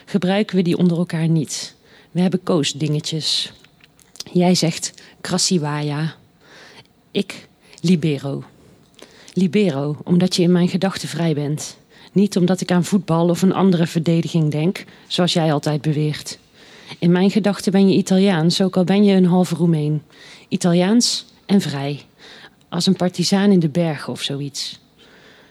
gebruiken 0.04 0.56
we 0.56 0.62
die 0.62 0.76
onder 0.76 0.98
elkaar 0.98 1.28
niet. 1.28 1.74
We 2.10 2.20
hebben 2.20 2.42
koosdingetjes. 2.42 3.52
Jij 4.32 4.54
zegt 4.54 4.92
Krasiwaya. 5.20 6.14
Ik 7.10 7.48
Libero. 7.80 8.44
Libero, 9.32 9.96
omdat 10.04 10.36
je 10.36 10.42
in 10.42 10.52
mijn 10.52 10.68
gedachten 10.68 11.08
vrij 11.08 11.34
bent. 11.34 11.76
Niet 12.12 12.36
omdat 12.36 12.60
ik 12.60 12.70
aan 12.70 12.84
voetbal 12.84 13.28
of 13.28 13.42
een 13.42 13.52
andere 13.52 13.86
verdediging 13.86 14.50
denk, 14.50 14.84
zoals 15.06 15.32
jij 15.32 15.52
altijd 15.52 15.82
beweert. 15.82 16.38
In 16.98 17.12
mijn 17.12 17.30
gedachten 17.30 17.72
ben 17.72 17.88
je 17.88 17.96
Italiaans, 17.96 18.62
ook 18.62 18.76
al 18.76 18.84
ben 18.84 19.04
je 19.04 19.14
een 19.14 19.26
halve 19.26 19.54
Roemeen. 19.54 20.02
Italiaans 20.48 21.24
en 21.46 21.60
vrij. 21.60 22.02
Als 22.68 22.86
een 22.86 22.96
partizaan 22.96 23.50
in 23.50 23.60
de 23.60 23.68
bergen 23.68 24.12
of 24.12 24.22
zoiets. 24.22 24.80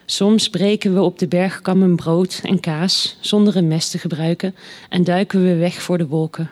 Soms 0.05 0.49
breken 0.49 0.93
we 0.93 1.01
op 1.01 1.19
de 1.19 1.27
bergkammen 1.27 1.95
brood 1.95 2.41
en 2.43 2.59
kaas 2.59 3.17
zonder 3.19 3.55
een 3.55 3.67
mes 3.67 3.89
te 3.89 3.97
gebruiken 3.97 4.55
en 4.89 5.03
duiken 5.03 5.43
we 5.43 5.55
weg 5.55 5.81
voor 5.81 5.97
de 5.97 6.07
wolken. 6.07 6.51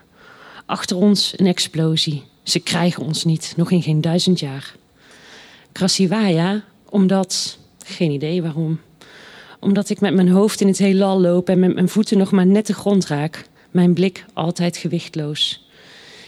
Achter 0.66 0.98
ons 0.98 1.34
een 1.36 1.48
explosie. 1.48 2.24
Ze 2.44 2.60
krijgen 2.60 3.04
ons 3.04 3.24
niet, 3.24 3.54
nog 3.58 3.72
in 3.72 3.82
geen 3.82 4.02
duizend 4.02 4.40
jaar. 4.40 4.76
Krasiwaya, 5.72 6.64
omdat. 6.90 7.58
geen 7.86 8.12
idee 8.12 8.42
waarom. 8.42 8.80
Omdat 9.60 9.90
ik 9.90 10.00
met 10.02 10.14
mijn 10.14 10.30
hoofd 10.30 10.62
in 10.62 10.68
het 10.68 10.78
heelal 10.78 11.22
loop 11.22 11.50
en 11.50 11.60
met 11.60 11.74
mijn 11.74 11.90
voeten 11.90 12.18
nog 12.18 12.32
maar 12.32 12.46
net 12.46 12.68
de 12.68 12.74
grond 12.74 13.08
raak. 13.08 13.46
Mijn 13.74 13.94
blik 13.94 14.26
altijd 14.34 14.78
gewichtloos. 14.78 15.68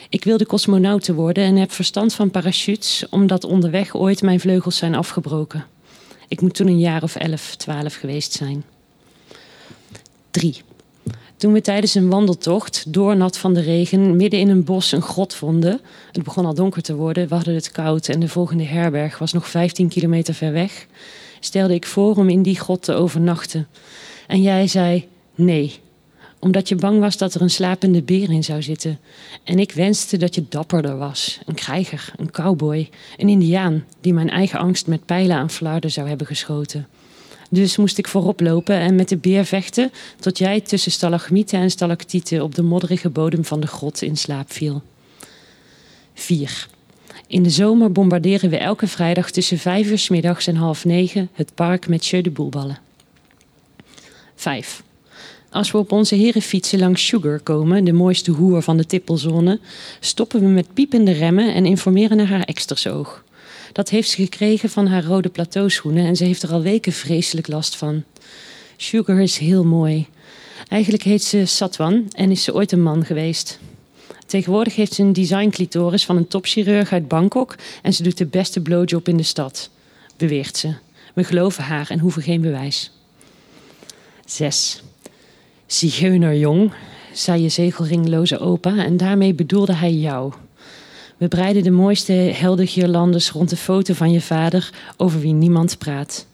Ik 0.09 0.23
wilde 0.23 0.45
cosmonaut 0.45 1.07
worden 1.07 1.43
en 1.43 1.55
heb 1.55 1.71
verstand 1.71 2.13
van 2.13 2.31
parachutes, 2.31 3.05
omdat 3.09 3.43
onderweg 3.43 3.95
ooit 3.95 4.21
mijn 4.21 4.39
vleugels 4.39 4.77
zijn 4.77 4.95
afgebroken. 4.95 5.65
Ik 6.27 6.41
moet 6.41 6.53
toen 6.53 6.67
een 6.67 6.79
jaar 6.79 7.03
of 7.03 7.15
elf, 7.15 7.55
twaalf 7.55 7.95
geweest 7.95 8.31
zijn. 8.31 8.63
3. 10.31 10.61
Toen 11.37 11.53
we 11.53 11.61
tijdens 11.61 11.95
een 11.95 12.09
wandeltocht, 12.09 12.93
doornat 12.93 13.37
van 13.37 13.53
de 13.53 13.61
regen, 13.61 14.15
midden 14.15 14.39
in 14.39 14.49
een 14.49 14.63
bos 14.63 14.91
een 14.91 15.01
grot 15.01 15.33
vonden. 15.33 15.81
Het 16.11 16.23
begon 16.23 16.45
al 16.45 16.53
donker 16.53 16.81
te 16.81 16.95
worden, 16.95 17.27
we 17.27 17.35
hadden 17.35 17.55
het 17.55 17.71
koud 17.71 18.07
en 18.07 18.19
de 18.19 18.27
volgende 18.27 18.63
herberg 18.63 19.17
was 19.17 19.33
nog 19.33 19.49
15 19.49 19.89
kilometer 19.89 20.33
ver 20.33 20.51
weg. 20.51 20.87
Stelde 21.39 21.73
ik 21.73 21.85
voor 21.85 22.15
om 22.15 22.29
in 22.29 22.41
die 22.41 22.59
grot 22.59 22.83
te 22.83 22.93
overnachten. 22.93 23.67
En 24.27 24.41
jij 24.41 24.67
zei 24.67 25.07
nee, 25.35 25.79
omdat 26.45 26.69
je 26.69 26.75
bang 26.75 26.99
was 26.99 27.17
dat 27.17 27.33
er 27.33 27.41
een 27.41 27.49
slapende 27.49 28.01
beer 28.01 28.31
in 28.31 28.43
zou 28.43 28.61
zitten. 28.61 28.99
En 29.43 29.59
ik 29.59 29.71
wenste 29.71 30.17
dat 30.17 30.35
je 30.35 30.45
dapperder 30.49 30.97
was, 30.97 31.39
een 31.45 31.53
krijger, 31.53 32.11
een 32.15 32.31
cowboy, 32.31 32.89
een 33.17 33.29
indiaan 33.29 33.85
die 34.01 34.13
mijn 34.13 34.29
eigen 34.29 34.59
angst 34.59 34.87
met 34.87 35.05
pijlen 35.05 35.35
aan 35.35 35.49
flarden 35.49 35.91
zou 35.91 36.07
hebben 36.07 36.27
geschoten. 36.27 36.87
Dus 37.49 37.77
moest 37.77 37.97
ik 37.97 38.07
voorop 38.07 38.39
lopen 38.39 38.75
en 38.75 38.95
met 38.95 39.09
de 39.09 39.17
beer 39.17 39.45
vechten 39.45 39.91
tot 40.19 40.37
jij 40.37 40.61
tussen 40.61 40.91
stalagmieten 40.91 41.59
en 41.59 41.71
stalactieten 41.71 42.43
op 42.43 42.55
de 42.55 42.63
modderige 42.63 43.09
bodem 43.09 43.45
van 43.45 43.59
de 43.59 43.67
grot 43.67 44.01
in 44.01 44.17
slaap 44.17 44.51
viel. 44.51 44.81
4. 46.13 46.67
In 47.27 47.43
de 47.43 47.49
zomer 47.49 47.91
bombarderen 47.91 48.49
we 48.49 48.57
elke 48.57 48.87
vrijdag 48.87 49.31
tussen 49.31 49.57
vijf 49.57 49.89
uur 49.89 49.99
s 49.99 50.09
middags 50.09 50.47
en 50.47 50.55
half 50.55 50.85
negen 50.85 51.29
het 51.33 51.51
park 51.55 51.87
met 51.87 52.05
jeu 52.05 52.21
de 52.21 52.31
boelballen. 52.31 52.79
5. 54.35 54.84
Als 55.55 55.71
we 55.71 55.77
op 55.77 55.91
onze 55.91 56.15
herenfietsen 56.15 56.79
langs 56.79 57.05
Sugar 57.05 57.39
komen, 57.39 57.83
de 57.83 57.93
mooiste 57.93 58.31
hoer 58.31 58.61
van 58.61 58.77
de 58.77 58.85
tippelzone, 58.85 59.59
stoppen 59.99 60.39
we 60.39 60.45
met 60.45 60.73
piepende 60.73 61.11
remmen 61.11 61.53
en 61.53 61.65
informeren 61.65 62.17
naar 62.17 62.27
haar 62.27 62.41
ekstersoog. 62.41 63.23
Dat 63.71 63.89
heeft 63.89 64.09
ze 64.09 64.15
gekregen 64.15 64.69
van 64.69 64.87
haar 64.87 65.03
rode 65.03 65.29
plateauschoenen 65.29 66.05
en 66.05 66.15
ze 66.15 66.23
heeft 66.23 66.43
er 66.43 66.51
al 66.51 66.61
weken 66.61 66.91
vreselijk 66.91 67.47
last 67.47 67.75
van. 67.75 68.03
Sugar 68.77 69.21
is 69.21 69.37
heel 69.37 69.63
mooi. 69.63 70.07
Eigenlijk 70.67 71.03
heet 71.03 71.23
ze 71.23 71.45
Satwan 71.45 72.07
en 72.11 72.31
is 72.31 72.43
ze 72.43 72.53
ooit 72.53 72.71
een 72.71 72.83
man 72.83 73.05
geweest. 73.05 73.59
Tegenwoordig 74.25 74.75
heeft 74.75 74.93
ze 74.93 75.01
een 75.01 75.13
designclitoris 75.13 76.05
van 76.05 76.17
een 76.17 76.27
topchirurg 76.27 76.91
uit 76.91 77.07
Bangkok 77.07 77.55
en 77.81 77.93
ze 77.93 78.03
doet 78.03 78.17
de 78.17 78.25
beste 78.25 78.61
blowjob 78.61 79.07
in 79.07 79.17
de 79.17 79.23
stad, 79.23 79.69
beweert 80.17 80.57
ze. 80.57 80.73
We 81.13 81.23
geloven 81.23 81.63
haar 81.63 81.89
en 81.89 81.99
hoeven 81.99 82.21
geen 82.21 82.41
bewijs. 82.41 82.91
6. 84.25 84.83
Zigeunerjong, 85.65 86.71
zei 87.13 87.41
je 87.41 87.49
zegelringloze 87.49 88.39
opa 88.39 88.77
en 88.85 88.97
daarmee 88.97 89.33
bedoelde 89.33 89.73
hij 89.73 89.93
jou. 89.93 90.33
We 91.17 91.27
breiden 91.27 91.63
de 91.63 91.71
mooiste 91.71 92.13
heldengierlandes 92.13 93.31
rond 93.31 93.49
de 93.49 93.55
foto 93.55 93.93
van 93.93 94.11
je 94.11 94.21
vader 94.21 94.69
over 94.97 95.19
wie 95.19 95.33
niemand 95.33 95.77
praat. 95.77 96.27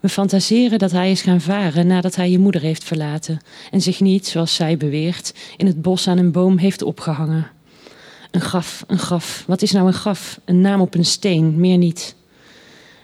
We 0.00 0.08
fantaseren 0.08 0.78
dat 0.78 0.90
hij 0.90 1.10
is 1.10 1.22
gaan 1.22 1.40
varen 1.40 1.86
nadat 1.86 2.14
hij 2.16 2.30
je 2.30 2.38
moeder 2.38 2.60
heeft 2.60 2.84
verlaten 2.84 3.40
en 3.70 3.80
zich 3.80 4.00
niet, 4.00 4.26
zoals 4.26 4.54
zij 4.54 4.76
beweert, 4.76 5.34
in 5.56 5.66
het 5.66 5.82
bos 5.82 6.08
aan 6.08 6.18
een 6.18 6.32
boom 6.32 6.58
heeft 6.58 6.82
opgehangen. 6.82 7.50
Een 8.30 8.40
graf, 8.40 8.84
een 8.86 8.98
graf. 8.98 9.44
Wat 9.46 9.62
is 9.62 9.72
nou 9.72 9.86
een 9.86 9.92
graf? 9.92 10.40
Een 10.44 10.60
naam 10.60 10.80
op 10.80 10.94
een 10.94 11.04
steen, 11.04 11.60
meer 11.60 11.78
niet. 11.78 12.14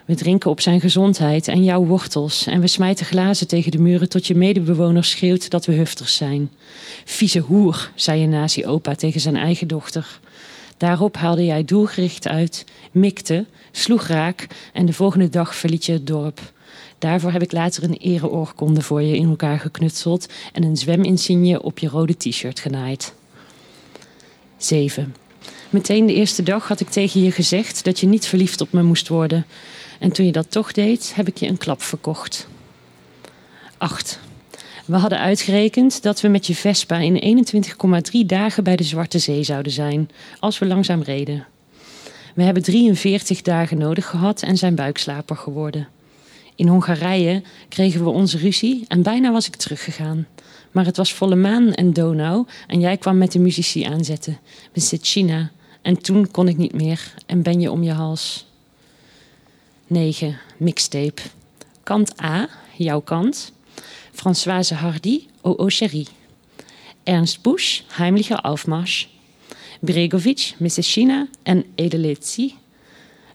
We 0.06 0.14
drinken 0.14 0.50
op 0.50 0.60
zijn 0.60 0.80
gezondheid 0.80 1.48
en 1.48 1.64
jouw 1.64 1.84
wortels 1.84 2.46
en 2.46 2.60
we 2.60 2.66
smijten 2.66 3.06
glazen 3.06 3.48
tegen 3.48 3.70
de 3.70 3.78
muren 3.78 4.08
tot 4.08 4.26
je 4.26 4.34
medebewoner 4.34 5.04
schreeuwt 5.04 5.50
dat 5.50 5.66
we 5.66 5.72
hufters 5.72 6.16
zijn. 6.16 6.50
Vieze 7.04 7.38
hoer, 7.38 7.90
zei 7.94 8.20
je 8.20 8.26
nazi-opa 8.26 8.94
tegen 8.94 9.20
zijn 9.20 9.36
eigen 9.36 9.68
dochter. 9.68 10.20
Daarop 10.76 11.16
haalde 11.16 11.44
jij 11.44 11.64
doelgericht 11.64 12.28
uit, 12.28 12.64
mikte, 12.90 13.46
sloeg 13.70 14.06
raak 14.06 14.46
en 14.72 14.86
de 14.86 14.92
volgende 14.92 15.28
dag 15.28 15.56
verliet 15.56 15.84
je 15.84 15.92
het 15.92 16.06
dorp. 16.06 16.40
Daarvoor 16.98 17.32
heb 17.32 17.42
ik 17.42 17.52
later 17.52 17.82
een 17.82 17.96
ereoorkonde 17.96 18.82
voor 18.82 19.02
je 19.02 19.16
in 19.16 19.28
elkaar 19.28 19.60
geknutseld 19.60 20.28
en 20.52 20.62
een 20.62 20.76
zweminsigne 20.76 21.62
op 21.62 21.78
je 21.78 21.88
rode 21.88 22.16
t-shirt 22.16 22.60
genaaid. 22.60 23.14
7. 24.56 25.14
Meteen 25.70 26.06
de 26.06 26.14
eerste 26.14 26.42
dag 26.42 26.68
had 26.68 26.80
ik 26.80 26.88
tegen 26.88 27.22
je 27.22 27.30
gezegd 27.30 27.84
dat 27.84 28.00
je 28.00 28.06
niet 28.06 28.26
verliefd 28.26 28.60
op 28.60 28.72
me 28.72 28.82
moest 28.82 29.08
worden. 29.08 29.46
En 29.98 30.12
toen 30.12 30.26
je 30.26 30.32
dat 30.32 30.50
toch 30.50 30.72
deed, 30.72 31.12
heb 31.14 31.28
ik 31.28 31.36
je 31.36 31.46
een 31.46 31.58
klap 31.58 31.82
verkocht. 31.82 32.48
8. 33.78 34.20
We 34.86 34.96
hadden 34.96 35.18
uitgerekend 35.18 36.02
dat 36.02 36.20
we 36.20 36.28
met 36.28 36.46
je 36.46 36.54
Vespa 36.54 36.98
in 36.98 37.46
21,3 38.22 38.26
dagen 38.26 38.64
bij 38.64 38.76
de 38.76 38.84
Zwarte 38.84 39.18
Zee 39.18 39.42
zouden 39.42 39.72
zijn, 39.72 40.10
als 40.40 40.58
we 40.58 40.66
langzaam 40.66 41.02
reden. 41.02 41.46
We 42.34 42.42
hebben 42.42 42.62
43 42.62 43.42
dagen 43.42 43.78
nodig 43.78 44.06
gehad 44.06 44.42
en 44.42 44.56
zijn 44.56 44.74
buikslaper 44.74 45.36
geworden. 45.36 45.88
In 46.54 46.68
Hongarije 46.68 47.42
kregen 47.68 48.04
we 48.04 48.10
onze 48.10 48.38
ruzie 48.38 48.84
en 48.88 49.02
bijna 49.02 49.32
was 49.32 49.46
ik 49.46 49.56
teruggegaan. 49.56 50.26
Maar 50.70 50.84
het 50.84 50.96
was 50.96 51.14
volle 51.14 51.36
maan 51.36 51.72
en 51.72 51.92
Donau 51.92 52.46
en 52.66 52.80
jij 52.80 52.96
kwam 52.96 53.18
met 53.18 53.32
de 53.32 53.38
muzici 53.38 53.82
aanzetten. 53.82 54.38
We 54.72 54.80
zit 54.80 55.06
China. 55.06 55.50
En 55.82 56.02
toen 56.02 56.30
kon 56.30 56.48
ik 56.48 56.56
niet 56.56 56.72
meer 56.72 57.14
en 57.26 57.42
ben 57.42 57.60
je 57.60 57.70
om 57.70 57.82
je 57.82 57.92
hals. 57.92 58.45
9. 59.88 60.38
Mixtape. 60.58 61.20
Kant 61.84 62.12
A, 62.18 62.48
jouw 62.78 63.00
kant. 63.00 63.52
Françoise 64.12 64.72
Hardy, 64.72 65.28
O 65.42 65.68
Chérie. 65.68 66.08
Ernst 67.04 67.42
Busch, 67.42 67.84
Heimlicher 67.98 68.44
Aufmarsch. 68.44 69.08
Bregovic, 69.82 70.56
Mrs. 70.58 70.82
China 70.82 71.28
en 71.44 71.64
Edelezi. 71.76 72.54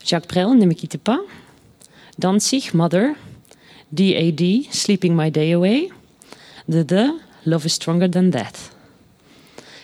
Jacques 0.04 0.28
Brel, 0.28 0.58
Ne 0.58 0.66
me 0.66 0.74
quitte 0.74 0.98
pas. 0.98 1.22
Danzig, 2.18 2.74
Mother. 2.74 3.16
D.A.D., 3.90 4.68
Sleeping 4.72 5.16
My 5.16 5.32
Day 5.32 5.54
Away. 5.54 5.92
The 6.68 6.86
The, 6.86 7.20
Love 7.46 7.66
is 7.66 7.74
Stronger 7.74 8.10
Than 8.10 8.32
That. 8.32 8.72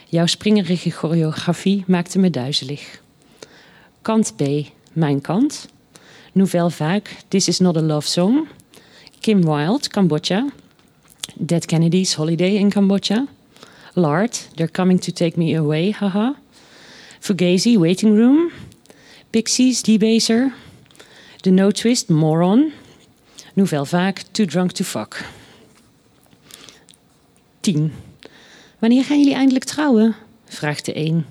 Jouw 0.10 0.25
springerige 0.25 0.91
choreografie 0.91 1.84
maakte 1.88 2.19
me 2.19 2.30
duizelig. 2.30 3.01
Kant 4.01 4.34
B, 4.38 4.41
mijn 4.93 5.21
kant. 5.21 5.67
Nouvelle 6.38 6.69
Vague, 6.69 7.10
This 7.32 7.50
Is 7.50 7.60
Not 7.60 7.78
a 7.78 7.82
Love 7.82 8.08
Song. 8.08 8.47
Kim 9.21 9.41
Wilde, 9.41 9.89
Cambodja. 9.89 10.52
Dead 11.43 11.67
Kennedy's 11.67 12.13
Holiday 12.13 12.58
in 12.58 12.69
Cambodja. 12.69 13.28
Lard, 13.95 14.34
They're 14.56 14.67
Coming 14.67 15.00
to 15.00 15.12
Take 15.12 15.36
Me 15.36 15.56
Away, 15.56 15.91
haha. 15.91 16.36
Fugazi, 17.19 17.76
Waiting 17.76 18.15
Room. 18.15 18.52
Pixies, 19.32 19.82
Debaser. 19.82 20.54
The 21.41 21.52
No 21.52 21.71
Twist, 21.71 22.10
Moron. 22.10 22.71
Nouvelle 23.56 23.86
Vague, 23.86 24.23
Too 24.32 24.45
Drunk 24.45 24.73
to 24.73 24.84
Fuck. 24.84 25.26
10. 27.62 27.93
Wanneer 28.80 29.04
gaan 29.04 29.19
jullie 29.19 29.34
eindelijk 29.34 29.65
trouwen? 29.65 30.15
vraagt 30.45 30.86
de 30.86 30.97
een. 30.97 31.26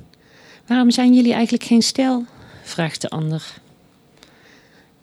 Waarom 0.66 0.90
zijn 0.90 1.14
jullie 1.14 1.32
eigenlijk 1.32 1.64
geen 1.64 1.82
stel? 1.82 2.24
vraagt 2.62 3.00
de 3.00 3.08
ander. 3.08 3.64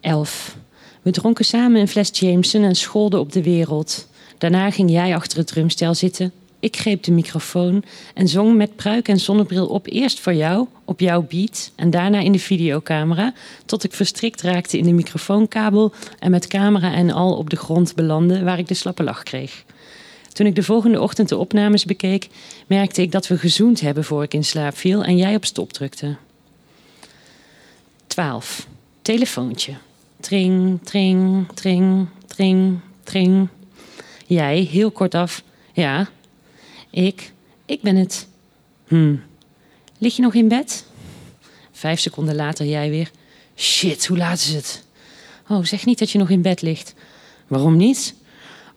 11. 0.04 0.56
We 1.02 1.12
dronken 1.12 1.46
samen 1.46 1.82
een 1.82 1.88
fles 1.88 2.10
Jameson 2.14 2.64
en 2.64 2.76
scholden 2.76 3.20
op 3.20 3.32
de 3.32 3.44
wereld. 3.44 4.08
Daarna 4.38 4.72
ging 4.72 4.92
jij 4.92 5.16
achter 5.16 5.38
het 5.38 5.48
drumstel 5.48 5.94
zitten. 5.94 6.32
Ik 6.60 6.78
greep 6.78 7.04
de 7.04 7.12
microfoon 7.12 7.84
en 8.14 8.28
zong 8.28 8.56
met 8.56 8.76
pruik 8.76 9.08
en 9.08 9.20
zonnebril 9.20 9.68
op 9.68 9.88
eerst 9.88 10.20
voor 10.20 10.34
jou, 10.34 10.68
op 10.86 11.00
jouw 11.00 11.26
beat 11.30 11.72
en 11.76 11.90
daarna 11.90 12.20
in 12.20 12.32
de 12.32 12.40
videocamera, 12.40 13.34
tot 13.66 13.84
ik 13.84 13.94
verstrikt 13.94 14.42
raakte 14.42 14.78
in 14.78 14.84
de 14.84 14.94
microfoonkabel 14.94 15.94
en 16.20 16.32
met 16.32 16.48
camera 16.48 16.94
en 16.94 17.12
al 17.12 17.38
op 17.38 17.50
de 17.50 17.56
grond 17.56 17.96
belandde 17.96 18.44
waar 18.44 18.60
ik 18.60 18.68
de 18.68 18.74
slappe 18.74 19.04
lach 19.04 19.24
kreeg. 19.24 19.64
Toen 20.34 20.46
ik 20.46 20.56
de 20.56 20.64
volgende 20.64 21.02
ochtend 21.02 21.30
de 21.30 21.38
opnames 21.38 21.86
bekeek, 21.86 22.28
merkte 22.68 23.02
ik 23.02 23.12
dat 23.12 23.28
we 23.28 23.38
gezoend 23.38 23.82
hebben 23.82 24.04
voor 24.04 24.24
ik 24.24 24.34
in 24.34 24.44
slaap 24.44 24.78
viel 24.78 25.04
en 25.04 25.18
jij 25.18 25.36
op 25.36 25.46
stop 25.46 25.74
drukte. 25.74 26.16
12. 28.08 28.68
Telefoontje. 29.02 29.74
Tring, 30.24 30.80
tring, 30.84 31.48
tring, 31.54 32.08
tring, 32.28 32.80
tring. 33.04 33.48
Jij, 34.26 34.60
heel 34.60 34.92
kortaf. 34.92 35.44
Ja, 35.74 36.10
ik. 36.90 37.34
Ik 37.66 37.82
ben 37.82 37.96
het. 37.96 38.28
Hm. 38.88 39.16
Lig 39.98 40.16
je 40.16 40.22
nog 40.22 40.34
in 40.34 40.48
bed? 40.48 40.86
Vijf 41.72 42.00
seconden 42.00 42.36
later 42.36 42.66
jij 42.66 42.90
weer. 42.90 43.12
Shit, 43.56 44.06
hoe 44.06 44.18
laat 44.18 44.38
is 44.38 44.54
het? 44.54 44.84
Oh, 45.48 45.64
zeg 45.64 45.86
niet 45.86 46.00
dat 46.00 46.12
je 46.12 46.18
nog 46.18 46.30
in 46.30 46.42
bed 46.42 46.62
ligt. 46.62 46.94
Waarom 47.48 47.78
niet? 47.78 48.16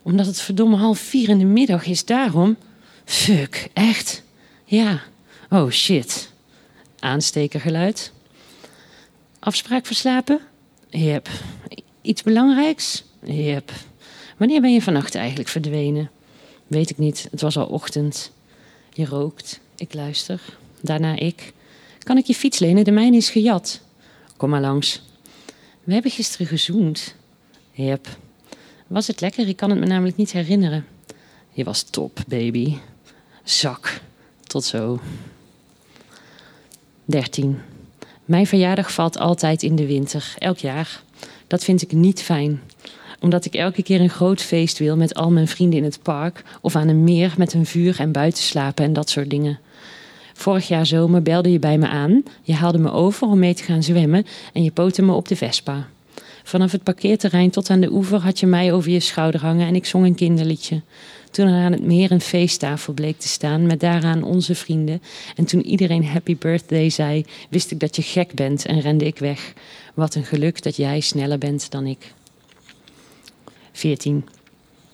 Omdat 0.02 0.26
het 0.26 0.40
verdomme 0.40 0.76
half 0.76 0.98
vier 0.98 1.28
in 1.28 1.38
de 1.38 1.44
middag 1.44 1.86
is, 1.86 2.04
daarom. 2.04 2.56
Fuck, 3.04 3.68
echt? 3.72 4.22
Ja. 4.64 5.02
Oh 5.50 5.70
shit. 5.70 6.30
Aanstekergeluid. 6.98 8.12
Afspraak 9.38 9.86
verslapen? 9.86 10.40
Yep. 10.88 11.28
Iets 12.02 12.22
belangrijks? 12.22 13.04
Yep. 13.22 13.72
Wanneer 14.36 14.60
ben 14.60 14.72
je 14.72 14.82
vannacht 14.82 15.14
eigenlijk 15.14 15.48
verdwenen? 15.48 16.10
Weet 16.66 16.90
ik 16.90 16.98
niet, 16.98 17.28
het 17.30 17.40
was 17.40 17.56
al 17.56 17.66
ochtend. 17.66 18.32
Je 18.92 19.06
rookt, 19.06 19.60
ik 19.76 19.94
luister. 19.94 20.40
Daarna 20.80 21.16
ik. 21.16 21.52
Kan 21.98 22.16
ik 22.16 22.26
je 22.26 22.34
fiets 22.34 22.58
lenen? 22.58 22.84
De 22.84 22.90
mijne 22.90 23.16
is 23.16 23.30
gejat. 23.30 23.80
Kom 24.36 24.50
maar 24.50 24.60
langs. 24.60 25.02
We 25.84 25.92
hebben 25.92 26.10
gisteren 26.10 26.46
gezoend. 26.46 27.14
Yep. 27.72 28.18
Was 28.86 29.06
het 29.06 29.20
lekker? 29.20 29.48
Ik 29.48 29.56
kan 29.56 29.70
het 29.70 29.78
me 29.78 29.86
namelijk 29.86 30.16
niet 30.16 30.32
herinneren. 30.32 30.86
Je 31.52 31.64
was 31.64 31.82
top, 31.82 32.18
baby. 32.28 32.76
Zak. 33.44 34.00
Tot 34.42 34.64
zo. 34.64 35.00
13. 37.04 37.60
Mijn 38.26 38.46
verjaardag 38.46 38.92
valt 38.92 39.18
altijd 39.18 39.62
in 39.62 39.76
de 39.76 39.86
winter, 39.86 40.34
elk 40.38 40.58
jaar. 40.58 41.02
Dat 41.46 41.64
vind 41.64 41.82
ik 41.82 41.92
niet 41.92 42.22
fijn 42.22 42.60
omdat 43.20 43.44
ik 43.44 43.54
elke 43.54 43.82
keer 43.82 44.00
een 44.00 44.10
groot 44.10 44.42
feest 44.42 44.78
wil 44.78 44.96
met 44.96 45.14
al 45.14 45.30
mijn 45.30 45.48
vrienden 45.48 45.78
in 45.78 45.84
het 45.84 46.02
park 46.02 46.42
of 46.60 46.76
aan 46.76 46.88
een 46.88 47.04
meer 47.04 47.34
met 47.38 47.52
een 47.52 47.66
vuur 47.66 48.00
en 48.00 48.12
buiten 48.12 48.42
slapen 48.42 48.84
en 48.84 48.92
dat 48.92 49.10
soort 49.10 49.30
dingen. 49.30 49.58
Vorig 50.34 50.68
jaar 50.68 50.86
zomer 50.86 51.22
belde 51.22 51.52
je 51.52 51.58
bij 51.58 51.78
me 51.78 51.88
aan, 51.88 52.22
je 52.42 52.54
haalde 52.54 52.78
me 52.78 52.90
over 52.90 53.28
om 53.28 53.38
mee 53.38 53.54
te 53.54 53.62
gaan 53.62 53.82
zwemmen 53.82 54.26
en 54.52 54.62
je 54.62 54.70
poten 54.70 55.04
me 55.04 55.12
op 55.12 55.28
de 55.28 55.36
Vespa. 55.36 55.86
Vanaf 56.46 56.72
het 56.72 56.82
parkeerterrein 56.82 57.50
tot 57.50 57.70
aan 57.70 57.80
de 57.80 57.92
oever 57.92 58.18
had 58.18 58.40
je 58.40 58.46
mij 58.46 58.72
over 58.72 58.90
je 58.90 59.00
schouder 59.00 59.40
hangen 59.40 59.66
en 59.66 59.74
ik 59.74 59.86
zong 59.86 60.04
een 60.04 60.14
kinderliedje. 60.14 60.80
Toen 61.30 61.46
er 61.46 61.64
aan 61.64 61.72
het 61.72 61.82
meer 61.82 62.10
een 62.10 62.20
feesttafel 62.20 62.92
bleek 62.92 63.18
te 63.18 63.28
staan 63.28 63.66
met 63.66 63.80
daaraan 63.80 64.22
onze 64.22 64.54
vrienden. 64.54 65.02
En 65.36 65.44
toen 65.44 65.64
iedereen 65.64 66.06
happy 66.06 66.36
birthday 66.36 66.90
zei, 66.90 67.24
wist 67.50 67.70
ik 67.70 67.80
dat 67.80 67.96
je 67.96 68.02
gek 68.02 68.34
bent 68.34 68.66
en 68.66 68.80
rende 68.80 69.04
ik 69.04 69.18
weg. 69.18 69.52
Wat 69.94 70.14
een 70.14 70.24
geluk 70.24 70.62
dat 70.62 70.76
jij 70.76 71.00
sneller 71.00 71.38
bent 71.38 71.70
dan 71.70 71.86
ik. 71.86 72.12
14. 73.72 74.28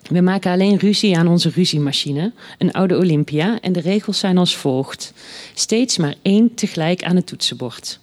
We 0.02 0.20
maken 0.20 0.52
alleen 0.52 0.78
ruzie 0.78 1.16
aan 1.16 1.28
onze 1.28 1.50
ruziemachine, 1.50 2.32
een 2.58 2.72
oude 2.72 2.96
Olympia, 2.96 3.60
en 3.60 3.72
de 3.72 3.80
regels 3.80 4.18
zijn 4.18 4.38
als 4.38 4.56
volgt: 4.56 5.12
steeds 5.54 5.96
maar 5.96 6.14
één 6.22 6.54
tegelijk 6.54 7.04
aan 7.04 7.16
het 7.16 7.26
toetsenbord. 7.26 8.00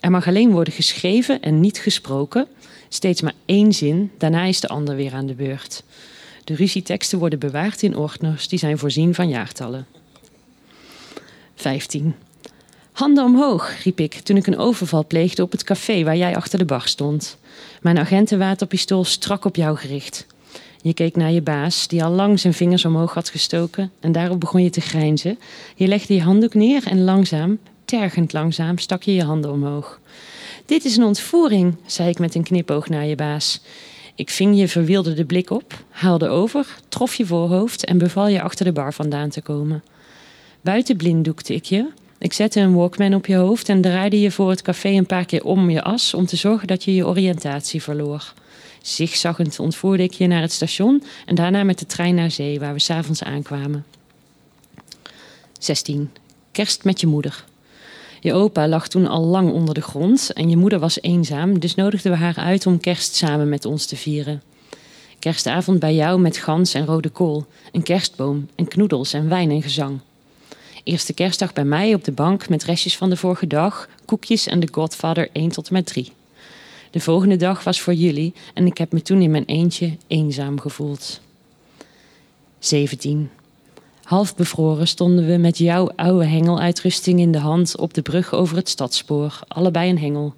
Er 0.00 0.10
mag 0.10 0.26
alleen 0.26 0.50
worden 0.50 0.72
geschreven 0.72 1.42
en 1.42 1.60
niet 1.60 1.78
gesproken. 1.78 2.46
Steeds 2.88 3.20
maar 3.20 3.34
één 3.44 3.72
zin, 3.72 4.10
daarna 4.18 4.44
is 4.44 4.60
de 4.60 4.68
ander 4.68 4.96
weer 4.96 5.14
aan 5.14 5.26
de 5.26 5.34
beurt. 5.34 5.82
De 6.44 6.54
ruzieteksten 6.54 7.18
worden 7.18 7.38
bewaard 7.38 7.82
in 7.82 7.96
ordners 7.96 8.48
die 8.48 8.58
zijn 8.58 8.78
voorzien 8.78 9.14
van 9.14 9.28
jaartallen. 9.28 9.86
15. 11.54 12.14
Handen 12.92 13.24
omhoog, 13.24 13.82
riep 13.82 14.00
ik 14.00 14.12
toen 14.12 14.36
ik 14.36 14.46
een 14.46 14.58
overval 14.58 15.06
pleegde 15.06 15.42
op 15.42 15.52
het 15.52 15.64
café 15.64 16.04
waar 16.04 16.16
jij 16.16 16.36
achter 16.36 16.58
de 16.58 16.64
bar 16.64 16.88
stond. 16.88 17.38
Mijn 17.82 17.98
agentenwaterpistool 17.98 19.04
strak 19.04 19.44
op 19.44 19.56
jou 19.56 19.76
gericht. 19.76 20.26
Je 20.82 20.94
keek 20.94 21.16
naar 21.16 21.30
je 21.30 21.42
baas, 21.42 21.88
die 21.88 22.04
al 22.04 22.10
lang 22.10 22.40
zijn 22.40 22.54
vingers 22.54 22.84
omhoog 22.84 23.14
had 23.14 23.28
gestoken, 23.28 23.90
en 24.00 24.12
daarop 24.12 24.40
begon 24.40 24.62
je 24.62 24.70
te 24.70 24.80
grijnzen. 24.80 25.38
Je 25.74 25.86
legde 25.86 26.14
je 26.14 26.22
handdoek 26.22 26.54
neer 26.54 26.86
en 26.86 27.04
langzaam, 27.04 27.58
tergend 27.88 28.32
langzaam, 28.32 28.78
stak 28.78 29.02
je 29.02 29.14
je 29.14 29.24
handen 29.24 29.52
omhoog. 29.52 30.00
Dit 30.66 30.84
is 30.84 30.96
een 30.96 31.04
ontvoering, 31.04 31.76
zei 31.86 32.08
ik 32.08 32.18
met 32.18 32.34
een 32.34 32.42
knipoog 32.42 32.88
naar 32.88 33.04
je 33.04 33.14
baas. 33.14 33.60
Ik 34.14 34.30
ving 34.30 34.58
je 34.58 34.68
verwilderde 34.68 35.24
blik 35.24 35.50
op, 35.50 35.84
haalde 35.90 36.28
over, 36.28 36.66
trof 36.88 37.14
je 37.14 37.26
voorhoofd 37.26 37.84
en 37.84 37.98
beval 37.98 38.28
je 38.28 38.42
achter 38.42 38.64
de 38.64 38.72
bar 38.72 38.94
vandaan 38.94 39.28
te 39.28 39.42
komen. 39.42 39.84
Buiten 40.60 40.96
blinddoekte 40.96 41.54
ik 41.54 41.64
je, 41.64 41.88
ik 42.18 42.32
zette 42.32 42.60
een 42.60 42.74
Walkman 42.74 43.14
op 43.14 43.26
je 43.26 43.36
hoofd 43.36 43.68
en 43.68 43.80
draaide 43.80 44.20
je 44.20 44.30
voor 44.30 44.50
het 44.50 44.62
café 44.62 44.88
een 44.88 45.06
paar 45.06 45.24
keer 45.24 45.44
om 45.44 45.70
je 45.70 45.82
as 45.82 46.14
om 46.14 46.26
te 46.26 46.36
zorgen 46.36 46.66
dat 46.66 46.84
je 46.84 46.94
je 46.94 47.06
oriëntatie 47.06 47.82
verloor. 47.82 48.32
Zigzaggend 48.82 49.58
ontvoerde 49.58 50.02
ik 50.02 50.12
je 50.12 50.26
naar 50.26 50.40
het 50.40 50.52
station 50.52 51.02
en 51.26 51.34
daarna 51.34 51.62
met 51.62 51.78
de 51.78 51.86
trein 51.86 52.14
naar 52.14 52.30
zee, 52.30 52.60
waar 52.60 52.72
we 52.72 52.78
s'avonds 52.78 53.22
aankwamen. 53.22 53.84
16. 55.58 56.10
Kerst 56.52 56.84
met 56.84 57.00
je 57.00 57.06
moeder. 57.06 57.44
Je 58.20 58.32
opa 58.32 58.68
lag 58.68 58.88
toen 58.88 59.06
al 59.06 59.24
lang 59.24 59.52
onder 59.52 59.74
de 59.74 59.80
grond 59.80 60.32
en 60.32 60.50
je 60.50 60.56
moeder 60.56 60.78
was 60.78 61.02
eenzaam, 61.02 61.58
dus 61.58 61.74
nodigden 61.74 62.12
we 62.12 62.18
haar 62.18 62.36
uit 62.36 62.66
om 62.66 62.80
kerst 62.80 63.14
samen 63.14 63.48
met 63.48 63.64
ons 63.64 63.86
te 63.86 63.96
vieren. 63.96 64.42
Kerstavond 65.18 65.78
bij 65.78 65.94
jou 65.94 66.20
met 66.20 66.36
gans 66.36 66.74
en 66.74 66.86
rode 66.86 67.08
kool, 67.08 67.46
een 67.72 67.82
kerstboom 67.82 68.48
en 68.54 68.68
knoedels 68.68 69.12
en 69.12 69.28
wijn 69.28 69.50
en 69.50 69.62
gezang. 69.62 69.98
Eerste 70.84 71.12
kerstdag 71.12 71.52
bij 71.52 71.64
mij 71.64 71.94
op 71.94 72.04
de 72.04 72.12
bank 72.12 72.48
met 72.48 72.64
restjes 72.64 72.96
van 72.96 73.10
de 73.10 73.16
vorige 73.16 73.46
dag, 73.46 73.88
koekjes 74.04 74.46
en 74.46 74.60
de 74.60 74.68
Godfather 74.70 75.28
1 75.32 75.48
tot 75.48 75.68
en 75.68 75.74
met 75.74 75.86
3. 75.86 76.12
De 76.90 77.00
volgende 77.00 77.36
dag 77.36 77.64
was 77.64 77.80
voor 77.80 77.94
jullie 77.94 78.32
en 78.54 78.66
ik 78.66 78.78
heb 78.78 78.92
me 78.92 79.02
toen 79.02 79.22
in 79.22 79.30
mijn 79.30 79.44
eentje 79.44 79.96
eenzaam 80.06 80.60
gevoeld. 80.60 81.20
17. 82.58 83.30
Half 84.08 84.36
bevroren 84.36 84.88
stonden 84.88 85.26
we 85.26 85.36
met 85.36 85.58
jouw 85.58 85.90
oude 85.96 86.24
hengeluitrusting 86.24 87.20
in 87.20 87.32
de 87.32 87.38
hand 87.38 87.76
op 87.76 87.94
de 87.94 88.02
brug 88.02 88.32
over 88.32 88.56
het 88.56 88.68
stadspoor, 88.68 89.40
allebei 89.48 89.90
een 89.90 89.98
hengel. 89.98 90.34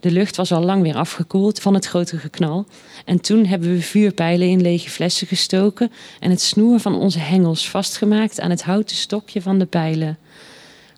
De 0.00 0.10
lucht 0.10 0.36
was 0.36 0.52
al 0.52 0.62
lang 0.62 0.82
weer 0.82 0.94
afgekoeld 0.94 1.60
van 1.60 1.74
het 1.74 1.86
grote 1.86 2.18
geknal. 2.18 2.66
En 3.04 3.20
toen 3.20 3.46
hebben 3.46 3.70
we 3.70 3.82
vuurpijlen 3.82 4.48
in 4.48 4.60
lege 4.60 4.90
flessen 4.90 5.26
gestoken 5.26 5.92
en 6.20 6.30
het 6.30 6.40
snoer 6.40 6.80
van 6.80 6.94
onze 6.94 7.18
hengels 7.18 7.68
vastgemaakt 7.68 8.40
aan 8.40 8.50
het 8.50 8.62
houten 8.62 8.96
stokje 8.96 9.42
van 9.42 9.58
de 9.58 9.66
pijlen. 9.66 10.18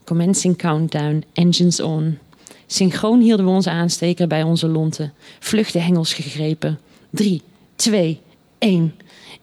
Commencing 0.04 0.56
countdown, 0.56 1.24
engines 1.32 1.80
on. 1.80 2.18
Synchroon 2.66 3.20
hielden 3.20 3.46
we 3.46 3.52
onze 3.52 3.70
aansteker 3.70 4.26
bij 4.26 4.42
onze 4.42 4.68
lonten. 4.68 5.12
De 5.50 5.80
hengels 5.80 6.14
gegrepen. 6.14 6.78
Drie, 7.10 7.42
twee, 7.76 8.20
één. 8.58 8.94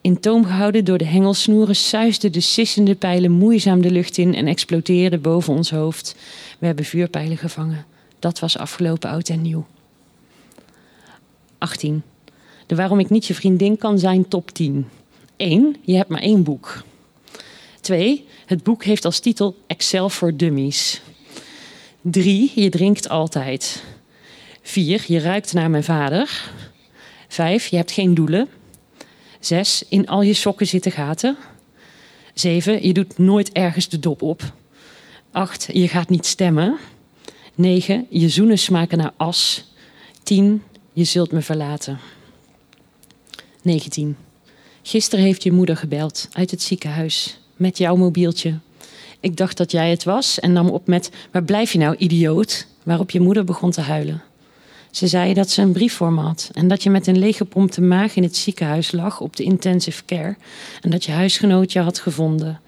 In 0.02 0.20
toom 0.20 0.46
gehouden 0.46 0.86
door 0.86 0.98
de 0.98 1.06
hengelsnoeren 1.06 1.76
suisden 1.76 2.32
de 2.32 2.40
sissende 2.40 2.96
pijlen 2.96 3.32
moeizaam 3.32 3.82
de 3.82 3.92
lucht 3.92 4.18
in 4.18 4.36
en 4.36 4.48
explodeerden 4.48 5.22
boven 5.22 5.54
ons 5.54 5.70
hoofd. 5.70 6.16
We 6.60 6.66
hebben 6.66 6.86
vuurpijlen 6.86 7.38
gevangen. 7.38 7.86
Dat 8.20 8.40
was 8.40 8.58
afgelopen 8.58 9.10
oud 9.10 9.30
en 9.30 9.42
nieuw. 9.42 9.66
18. 11.58 12.04
De 12.66 12.76
waarom 12.76 13.00
ik 13.00 13.10
niet 13.10 13.26
je 13.26 13.34
vriendin 13.34 13.78
kan 13.78 14.00
zijn 14.00 14.28
top 14.28 14.52
10. 14.52 14.88
1. 15.36 15.76
Je 15.82 15.96
hebt 15.96 16.10
maar 16.10 16.22
één 16.22 16.44
boek. 16.44 16.84
2. 17.82 18.26
Het 18.46 18.64
boek 18.64 18.84
heeft 18.84 19.06
als 19.06 19.20
titel 19.20 19.56
Excel 19.68 20.10
voor 20.10 20.36
Dummies. 20.36 21.02
3. 22.02 22.52
Je 22.56 22.70
drinkt 22.70 23.10
altijd. 23.10 23.84
4. 24.62 25.04
Je 25.08 25.20
ruikt 25.20 25.54
naar 25.54 25.70
mijn 25.70 25.84
vader. 25.84 26.52
5. 27.28 27.68
Je 27.68 27.76
hebt 27.76 27.92
geen 27.92 28.14
doelen. 28.14 28.48
6. 29.40 29.84
In 29.90 30.08
al 30.08 30.22
je 30.22 30.34
sokken 30.34 30.68
zitten 30.68 30.92
gaten. 30.92 31.38
7. 32.34 32.88
Je 32.88 32.94
doet 32.94 33.18
nooit 33.18 33.52
ergens 33.52 33.90
de 33.90 34.00
dop 34.00 34.22
op. 34.22 34.54
8. 35.32 35.68
Je 35.74 35.88
gaat 35.88 36.10
niet 36.10 36.26
stemmen. 36.26 36.78
9. 37.56 38.08
Je 38.10 38.30
zoenen 38.30 38.58
smaken 38.58 38.98
naar 38.98 39.14
as. 39.18 39.66
10. 40.24 40.64
Je 40.94 41.04
zult 41.04 41.32
me 41.32 41.42
verlaten. 41.42 42.00
19. 43.62 44.18
Gisteren 44.82 45.26
heeft 45.26 45.44
je 45.44 45.52
moeder 45.52 45.78
gebeld 45.78 46.28
uit 46.32 46.52
het 46.52 46.62
ziekenhuis 46.62 47.40
met 47.56 47.78
jouw 47.78 47.96
mobieltje. 47.96 48.60
Ik 49.20 49.38
dacht 49.38 49.58
dat 49.58 49.72
jij 49.72 49.90
het 49.90 50.04
was 50.04 50.40
en 50.40 50.54
nam 50.54 50.70
op 50.70 50.88
met: 50.88 51.12
Waar 51.32 51.44
blijf 51.44 51.72
je 51.72 51.78
nou, 51.78 51.96
idioot? 51.96 52.68
Waarop 52.84 53.10
je 53.10 53.20
moeder 53.20 53.44
begon 53.44 53.72
te 53.72 53.82
huilen. 53.82 54.24
Ze 54.92 55.08
zei 55.08 55.34
dat 55.34 55.50
ze 55.50 55.62
een 55.62 55.72
brief 55.72 55.94
voor 55.94 56.14
me 56.14 56.22
had 56.22 56.50
en 56.54 56.68
dat 56.68 56.84
je 56.84 56.90
met 56.90 57.08
een 57.08 57.18
leeggepompte 57.18 57.82
maag 57.82 58.16
in 58.16 58.24
het 58.24 58.36
ziekenhuis 58.36 58.92
lag 58.92 59.20
op 59.20 59.36
de 59.36 59.44
intensive 59.44 60.06
care 60.06 60.36
en 60.82 60.90
dat 60.90 61.04
je 61.04 61.12
huisgenoot 61.12 61.72
je 61.72 61.80
had 61.80 62.00
gevonden. 62.00 62.62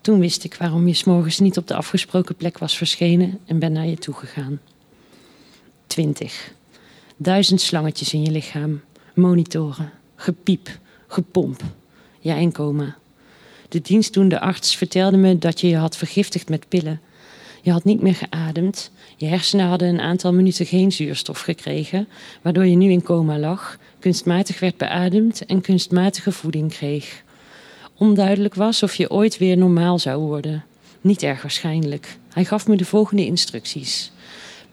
Toen 0.00 0.18
wist 0.20 0.44
ik 0.44 0.54
waarom 0.54 0.88
je 0.88 0.94
s'morgens 0.94 1.38
niet 1.38 1.56
op 1.56 1.66
de 1.66 1.74
afgesproken 1.74 2.34
plek 2.34 2.58
was 2.58 2.76
verschenen 2.76 3.38
en 3.46 3.58
ben 3.58 3.72
naar 3.72 3.86
je 3.86 3.96
toegegaan. 3.96 4.60
20. 5.86 6.52
Duizend 7.16 7.60
slangetjes 7.60 8.12
in 8.12 8.22
je 8.22 8.30
lichaam, 8.30 8.80
monitoren, 9.14 9.92
gepiep, 10.16 10.78
gepomp, 11.06 11.62
je 12.20 12.30
eindcoma. 12.30 12.96
De 13.68 13.80
dienstdoende 13.80 14.40
arts 14.40 14.76
vertelde 14.76 15.16
me 15.16 15.38
dat 15.38 15.60
je 15.60 15.68
je 15.68 15.76
had 15.76 15.96
vergiftigd 15.96 16.48
met 16.48 16.68
pillen. 16.68 17.00
Je 17.66 17.72
had 17.72 17.84
niet 17.84 18.02
meer 18.02 18.14
geademd. 18.14 18.90
Je 19.16 19.26
hersenen 19.26 19.66
hadden 19.66 19.88
een 19.88 20.00
aantal 20.00 20.32
minuten 20.32 20.66
geen 20.66 20.92
zuurstof 20.92 21.40
gekregen, 21.40 22.08
waardoor 22.42 22.66
je 22.66 22.76
nu 22.76 22.90
in 22.90 23.02
coma 23.02 23.38
lag, 23.38 23.78
kunstmatig 23.98 24.60
werd 24.60 24.76
beademd 24.76 25.46
en 25.46 25.60
kunstmatige 25.60 26.32
voeding 26.32 26.70
kreeg. 26.70 27.22
Onduidelijk 27.96 28.54
was 28.54 28.82
of 28.82 28.94
je 28.94 29.10
ooit 29.10 29.38
weer 29.38 29.56
normaal 29.56 29.98
zou 29.98 30.22
worden. 30.22 30.64
Niet 31.00 31.22
erg 31.22 31.42
waarschijnlijk. 31.42 32.18
Hij 32.32 32.44
gaf 32.44 32.66
me 32.66 32.76
de 32.76 32.84
volgende 32.84 33.24
instructies. 33.24 34.12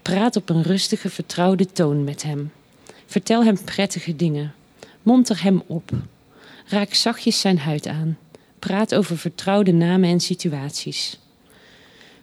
Praat 0.01 0.35
op 0.35 0.49
een 0.49 0.63
rustige, 0.63 1.09
vertrouwde 1.09 1.65
toon 1.65 2.03
met 2.03 2.23
hem. 2.23 2.51
Vertel 3.05 3.43
hem 3.43 3.63
prettige 3.63 4.15
dingen. 4.15 4.53
Monter 5.03 5.43
hem 5.43 5.63
op. 5.67 5.91
Raak 6.65 6.93
zachtjes 6.93 7.39
zijn 7.39 7.59
huid 7.59 7.87
aan. 7.87 8.17
Praat 8.59 8.95
over 8.95 9.17
vertrouwde 9.17 9.71
namen 9.71 10.09
en 10.09 10.19
situaties. 10.19 11.21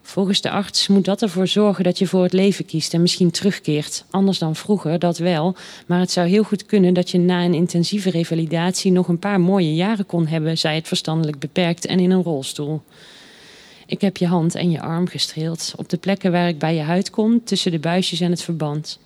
Volgens 0.03 0.41
de 0.41 0.51
arts 0.51 0.89
moet 0.89 1.05
dat 1.05 1.23
ervoor 1.23 1.47
zorgen 1.47 1.85
dat 1.85 1.99
je 1.99 2.07
voor 2.07 2.23
het 2.23 2.33
leven 2.33 2.65
kiest 2.65 2.95
en 2.95 3.01
misschien 3.01 3.31
terugkeert. 3.31 4.05
Anders 4.11 4.39
dan 4.39 4.57
vroeger, 4.57 4.99
dat 4.99 5.19
wel. 5.19 5.57
Maar 5.87 6.01
het 6.01 6.11
zou 6.11 6.29
heel 6.29 6.43
goed 6.43 6.67
kunnen 6.67 6.95
dat 6.95 7.11
je 7.11 7.19
na 7.19 7.45
een 7.45 7.55
intensieve 7.55 8.11
revalidatie 8.11 8.93
nog 8.93 9.09
een 9.09 9.19
paar 9.19 9.41
mooie 9.41 9.75
jaren 9.75 10.07
kon 10.07 10.27
hebben, 10.27 10.59
zei 10.59 10.75
het 10.75 10.89
verstandelijk 10.89 11.39
beperkt 11.39 11.87
en 11.87 12.01
in 12.01 12.11
een 12.11 12.23
rolstoel. 12.23 12.83
Ik 13.87 14.01
heb 14.01 14.17
je 14.17 14.27
hand 14.27 14.55
en 14.55 14.71
je 14.71 14.81
arm 14.81 15.09
gestreeld 15.09 15.73
op 15.77 15.89
de 15.89 15.97
plekken 15.97 16.33
waar 16.33 16.49
ik 16.49 16.59
bij 16.59 16.75
je 16.75 16.83
huid 16.83 17.11
kom, 17.11 17.45
tussen 17.45 17.71
de 17.71 17.79
buisjes 17.79 18.21
en 18.21 18.31
het 18.31 18.43
verband. 18.43 18.99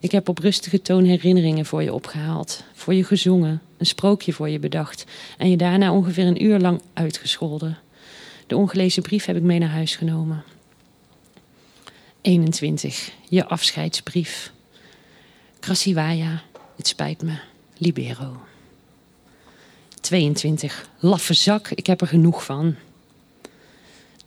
Ik 0.00 0.12
heb 0.12 0.28
op 0.28 0.38
rustige 0.38 0.82
toon 0.82 1.04
herinneringen 1.04 1.66
voor 1.66 1.82
je 1.82 1.92
opgehaald, 1.92 2.64
voor 2.72 2.94
je 2.94 3.04
gezongen, 3.04 3.62
een 3.78 3.86
sprookje 3.86 4.32
voor 4.32 4.48
je 4.48 4.58
bedacht 4.58 5.04
en 5.38 5.50
je 5.50 5.56
daarna 5.56 5.92
ongeveer 5.92 6.26
een 6.26 6.44
uur 6.44 6.58
lang 6.58 6.80
uitgescholden. 6.92 7.78
De 8.52 8.58
ongelezen 8.58 9.02
brief 9.02 9.24
heb 9.24 9.36
ik 9.36 9.42
mee 9.42 9.58
naar 9.58 9.68
huis 9.68 9.96
genomen. 9.96 10.44
21. 12.20 13.10
Je 13.28 13.46
afscheidsbrief. 13.46 14.52
Krasiwaya, 15.60 16.42
het 16.76 16.86
spijt 16.86 17.22
me. 17.22 17.38
Libero. 17.76 18.40
22. 20.00 20.88
Laffe 20.98 21.34
zak, 21.34 21.68
ik 21.68 21.86
heb 21.86 22.00
er 22.00 22.06
genoeg 22.06 22.44
van. 22.44 22.74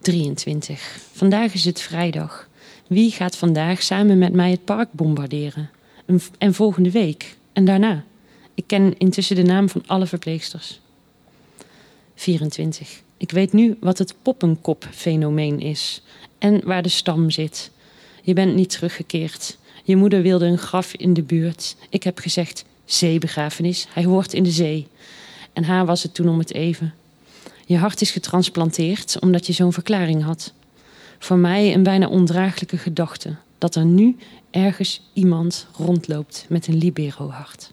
23. 0.01 0.97
Vandaag 1.11 1.53
is 1.53 1.65
het 1.65 1.81
vrijdag. 1.81 2.47
Wie 2.87 3.11
gaat 3.11 3.37
vandaag 3.37 3.83
samen 3.83 4.17
met 4.17 4.33
mij 4.33 4.51
het 4.51 4.65
park 4.65 4.91
bombarderen? 4.91 5.69
En 6.37 6.53
volgende 6.53 6.91
week? 6.91 7.37
En 7.53 7.65
daarna? 7.65 8.03
Ik 8.53 8.63
ken 8.67 8.97
intussen 8.97 9.35
de 9.35 9.43
naam 9.43 9.69
van 9.69 9.83
alle 9.85 10.05
verpleegsters. 10.05 10.79
24. 12.15 13.03
Ik 13.25 13.31
weet 13.31 13.53
nu 13.53 13.77
wat 13.79 13.97
het 13.97 14.15
poppenkop-fenomeen 14.21 15.59
is 15.59 16.01
en 16.37 16.61
waar 16.65 16.81
de 16.81 16.89
stam 16.89 17.31
zit. 17.31 17.71
Je 18.21 18.33
bent 18.33 18.55
niet 18.55 18.69
teruggekeerd. 18.69 19.57
Je 19.83 19.95
moeder 19.95 20.21
wilde 20.21 20.45
een 20.45 20.57
graf 20.57 20.93
in 20.93 21.13
de 21.13 21.21
buurt. 21.21 21.75
Ik 21.89 22.03
heb 22.03 22.19
gezegd: 22.19 22.65
zeebegrafenis, 22.85 23.87
hij 23.89 24.03
hoort 24.03 24.33
in 24.33 24.43
de 24.43 24.51
zee. 24.51 24.87
En 25.53 25.63
haar 25.63 25.85
was 25.85 26.03
het 26.03 26.13
toen 26.13 26.29
om 26.29 26.39
het 26.39 26.53
even. 26.53 26.93
Je 27.65 27.77
hart 27.77 28.01
is 28.01 28.11
getransplanteerd 28.11 29.19
omdat 29.19 29.47
je 29.47 29.53
zo'n 29.53 29.73
verklaring 29.73 30.23
had. 30.23 30.53
Voor 31.19 31.37
mij 31.37 31.73
een 31.73 31.83
bijna 31.83 32.07
ondraaglijke 32.07 32.77
gedachte 32.77 33.35
dat 33.57 33.75
er 33.75 33.85
nu 33.85 34.17
ergens 34.51 35.09
iemand 35.13 35.67
rondloopt 35.77 36.45
met 36.49 36.67
een 36.67 36.77
libero-hart. 36.77 37.71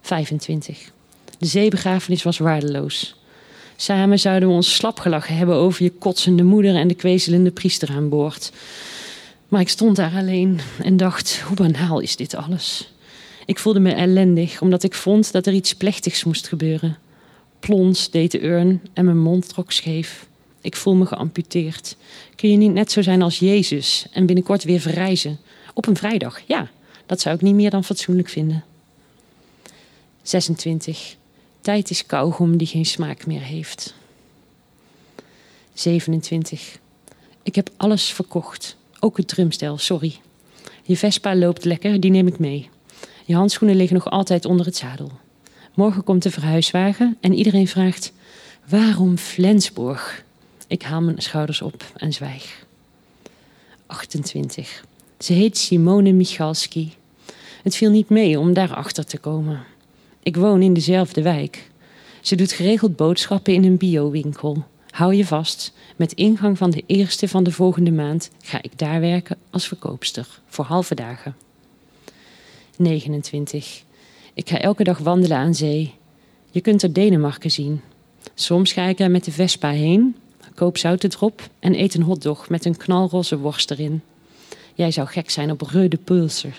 25. 0.00 0.92
De 1.38 1.46
zeebegrafenis 1.46 2.22
was 2.22 2.38
waardeloos. 2.38 3.22
Samen 3.76 4.18
zouden 4.18 4.48
we 4.48 4.54
ons 4.54 4.74
slap 4.74 4.98
gelachen 4.98 5.36
hebben 5.36 5.56
over 5.56 5.82
je 5.82 5.90
kotsende 5.90 6.42
moeder 6.42 6.74
en 6.74 6.88
de 6.88 6.94
kwezelende 6.94 7.50
priester 7.50 7.90
aan 7.90 8.08
boord. 8.08 8.52
Maar 9.48 9.60
ik 9.60 9.68
stond 9.68 9.96
daar 9.96 10.14
alleen 10.14 10.60
en 10.82 10.96
dacht: 10.96 11.40
hoe 11.40 11.56
banaal 11.56 12.00
is 12.00 12.16
dit 12.16 12.34
alles? 12.34 12.92
Ik 13.46 13.58
voelde 13.58 13.80
me 13.80 13.92
ellendig 13.92 14.60
omdat 14.60 14.82
ik 14.82 14.94
vond 14.94 15.32
dat 15.32 15.46
er 15.46 15.52
iets 15.52 15.74
plechtigs 15.74 16.24
moest 16.24 16.48
gebeuren. 16.48 16.98
Plons 17.60 18.10
deed 18.10 18.30
de 18.30 18.44
urn 18.44 18.80
en 18.92 19.04
mijn 19.04 19.18
mond 19.18 19.48
trok 19.48 19.72
scheef. 19.72 20.26
Ik 20.60 20.76
voel 20.76 20.94
me 20.94 21.06
geamputeerd. 21.06 21.96
Kun 22.36 22.50
je 22.50 22.56
niet 22.56 22.72
net 22.72 22.92
zo 22.92 23.02
zijn 23.02 23.22
als 23.22 23.38
Jezus 23.38 24.06
en 24.12 24.26
binnenkort 24.26 24.64
weer 24.64 24.80
verrijzen? 24.80 25.38
Op 25.74 25.86
een 25.86 25.96
vrijdag, 25.96 26.40
ja, 26.46 26.70
dat 27.06 27.20
zou 27.20 27.34
ik 27.34 27.40
niet 27.40 27.54
meer 27.54 27.70
dan 27.70 27.84
fatsoenlijk 27.84 28.28
vinden. 28.28 28.64
26. 30.22 31.16
Tijd 31.64 31.90
is 31.90 32.06
kauwgom 32.06 32.56
die 32.56 32.66
geen 32.66 32.84
smaak 32.84 33.26
meer 33.26 33.40
heeft. 33.40 33.94
27. 35.72 36.78
Ik 37.42 37.54
heb 37.54 37.70
alles 37.76 38.12
verkocht. 38.12 38.76
Ook 39.00 39.16
het 39.16 39.28
drumstel, 39.28 39.78
sorry. 39.78 40.16
Je 40.82 40.96
Vespa 40.96 41.36
loopt 41.36 41.64
lekker, 41.64 42.00
die 42.00 42.10
neem 42.10 42.26
ik 42.26 42.38
mee. 42.38 42.68
Je 43.24 43.34
handschoenen 43.34 43.76
liggen 43.76 43.96
nog 43.96 44.10
altijd 44.10 44.44
onder 44.44 44.66
het 44.66 44.76
zadel. 44.76 45.10
Morgen 45.74 46.04
komt 46.04 46.22
de 46.22 46.30
verhuiswagen 46.30 47.16
en 47.20 47.34
iedereen 47.34 47.68
vraagt: 47.68 48.12
waarom 48.68 49.16
Flensburg? 49.18 50.24
Ik 50.66 50.82
haal 50.82 51.00
mijn 51.00 51.22
schouders 51.22 51.62
op 51.62 51.84
en 51.96 52.12
zwijg. 52.12 52.66
28. 53.86 54.84
Ze 55.18 55.32
heet 55.32 55.58
Simone 55.58 56.12
Michalski. 56.12 56.94
Het 57.62 57.76
viel 57.76 57.90
niet 57.90 58.08
mee 58.08 58.38
om 58.38 58.52
daarachter 58.52 59.06
te 59.06 59.18
komen. 59.18 59.72
Ik 60.24 60.36
woon 60.36 60.62
in 60.62 60.74
dezelfde 60.74 61.22
wijk. 61.22 61.70
Ze 62.20 62.36
doet 62.36 62.52
geregeld 62.52 62.96
boodschappen 62.96 63.52
in 63.52 63.64
een 63.64 63.76
biowinkel. 63.76 64.64
Hou 64.90 65.14
je 65.14 65.26
vast, 65.26 65.72
met 65.96 66.12
ingang 66.12 66.58
van 66.58 66.70
de 66.70 66.82
eerste 66.86 67.28
van 67.28 67.44
de 67.44 67.52
volgende 67.52 67.92
maand 67.92 68.30
ga 68.42 68.62
ik 68.62 68.78
daar 68.78 69.00
werken 69.00 69.36
als 69.50 69.68
verkoopster 69.68 70.40
voor 70.46 70.64
halve 70.64 70.94
dagen. 70.94 71.36
29. 72.76 73.82
Ik 74.34 74.48
ga 74.48 74.58
elke 74.58 74.84
dag 74.84 74.98
wandelen 74.98 75.36
aan 75.36 75.54
zee. 75.54 75.94
Je 76.50 76.60
kunt 76.60 76.82
er 76.82 76.92
Denemarken 76.92 77.50
zien. 77.50 77.80
Soms 78.34 78.72
ga 78.72 78.86
ik 78.86 78.98
er 78.98 79.10
met 79.10 79.24
de 79.24 79.32
Vespa 79.32 79.70
heen, 79.70 80.16
koop 80.54 80.78
zout 80.78 81.04
erop 81.04 81.48
en 81.58 81.80
eet 81.80 81.94
een 81.94 82.02
hotdog 82.02 82.48
met 82.48 82.64
een 82.64 82.76
knalroze 82.76 83.38
worst 83.38 83.70
erin. 83.70 84.02
Jij 84.74 84.90
zou 84.90 85.08
gek 85.08 85.30
zijn 85.30 85.50
op 85.50 85.60
Reude 85.60 85.96
Pulser. 85.96 86.58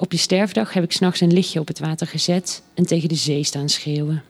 Op 0.00 0.12
je 0.12 0.18
sterfdag 0.18 0.72
heb 0.72 0.84
ik 0.84 0.92
s'nachts 0.92 1.20
een 1.20 1.32
lichtje 1.32 1.60
op 1.60 1.68
het 1.68 1.78
water 1.78 2.06
gezet 2.06 2.62
en 2.74 2.86
tegen 2.86 3.08
de 3.08 3.14
zee 3.14 3.44
staan 3.44 3.68
schreeuwen. 3.68 4.22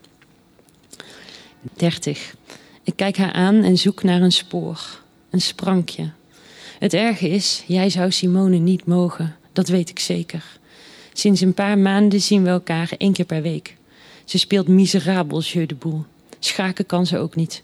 30. 1.74 2.34
Ik 2.82 2.96
kijk 2.96 3.16
haar 3.16 3.32
aan 3.32 3.62
en 3.62 3.78
zoek 3.78 4.02
naar 4.02 4.22
een 4.22 4.32
spoor, 4.32 5.00
een 5.30 5.40
sprankje. 5.40 6.10
Het 6.78 6.94
erge 6.94 7.28
is, 7.28 7.64
jij 7.66 7.90
zou 7.90 8.10
Simone 8.10 8.56
niet 8.56 8.86
mogen, 8.86 9.36
dat 9.52 9.68
weet 9.68 9.90
ik 9.90 9.98
zeker. 9.98 10.44
Sinds 11.12 11.40
een 11.40 11.54
paar 11.54 11.78
maanden 11.78 12.20
zien 12.20 12.42
we 12.42 12.48
elkaar 12.48 12.92
één 12.96 13.12
keer 13.12 13.24
per 13.24 13.42
week. 13.42 13.76
Ze 14.24 14.38
speelt 14.38 14.68
miserabel 14.68 15.40
jeu 15.40 15.66
de 15.66 15.74
boel. 15.74 16.04
Schaken 16.38 16.86
kan 16.86 17.06
ze 17.06 17.18
ook 17.18 17.34
niet. 17.34 17.62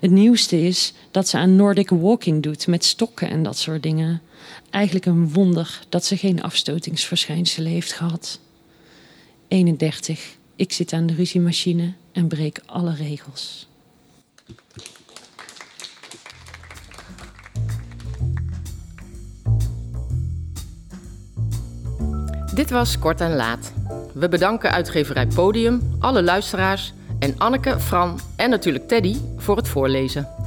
Het 0.00 0.10
nieuwste 0.10 0.62
is 0.62 0.92
dat 1.10 1.28
ze 1.28 1.38
aan 1.38 1.56
Nordic 1.56 1.90
walking 1.90 2.42
doet 2.42 2.66
met 2.66 2.84
stokken 2.84 3.30
en 3.30 3.42
dat 3.42 3.58
soort 3.58 3.82
dingen. 3.82 4.22
Eigenlijk 4.70 5.06
een 5.06 5.32
wonder 5.32 5.80
dat 5.88 6.04
ze 6.04 6.16
geen 6.16 6.42
afstotingsverschijnselen 6.42 7.70
heeft 7.70 7.92
gehad. 7.92 8.40
31. 9.48 10.36
Ik 10.56 10.72
zit 10.72 10.92
aan 10.92 11.06
de 11.06 11.14
ruziemachine 11.14 11.92
en 12.12 12.28
breek 12.28 12.60
alle 12.66 12.94
regels. 12.94 13.68
Dit 22.54 22.70
was 22.70 22.98
Kort 22.98 23.20
en 23.20 23.34
Laat. 23.36 23.72
We 24.14 24.28
bedanken 24.28 24.70
uitgeverij 24.70 25.26
Podium, 25.26 25.96
alle 25.98 26.22
luisteraars 26.22 26.92
en 27.18 27.34
Anneke, 27.38 27.80
Fran 27.80 28.20
en 28.36 28.50
natuurlijk 28.50 28.88
Teddy 28.88 29.16
voor 29.36 29.56
het 29.56 29.68
voorlezen. 29.68 30.37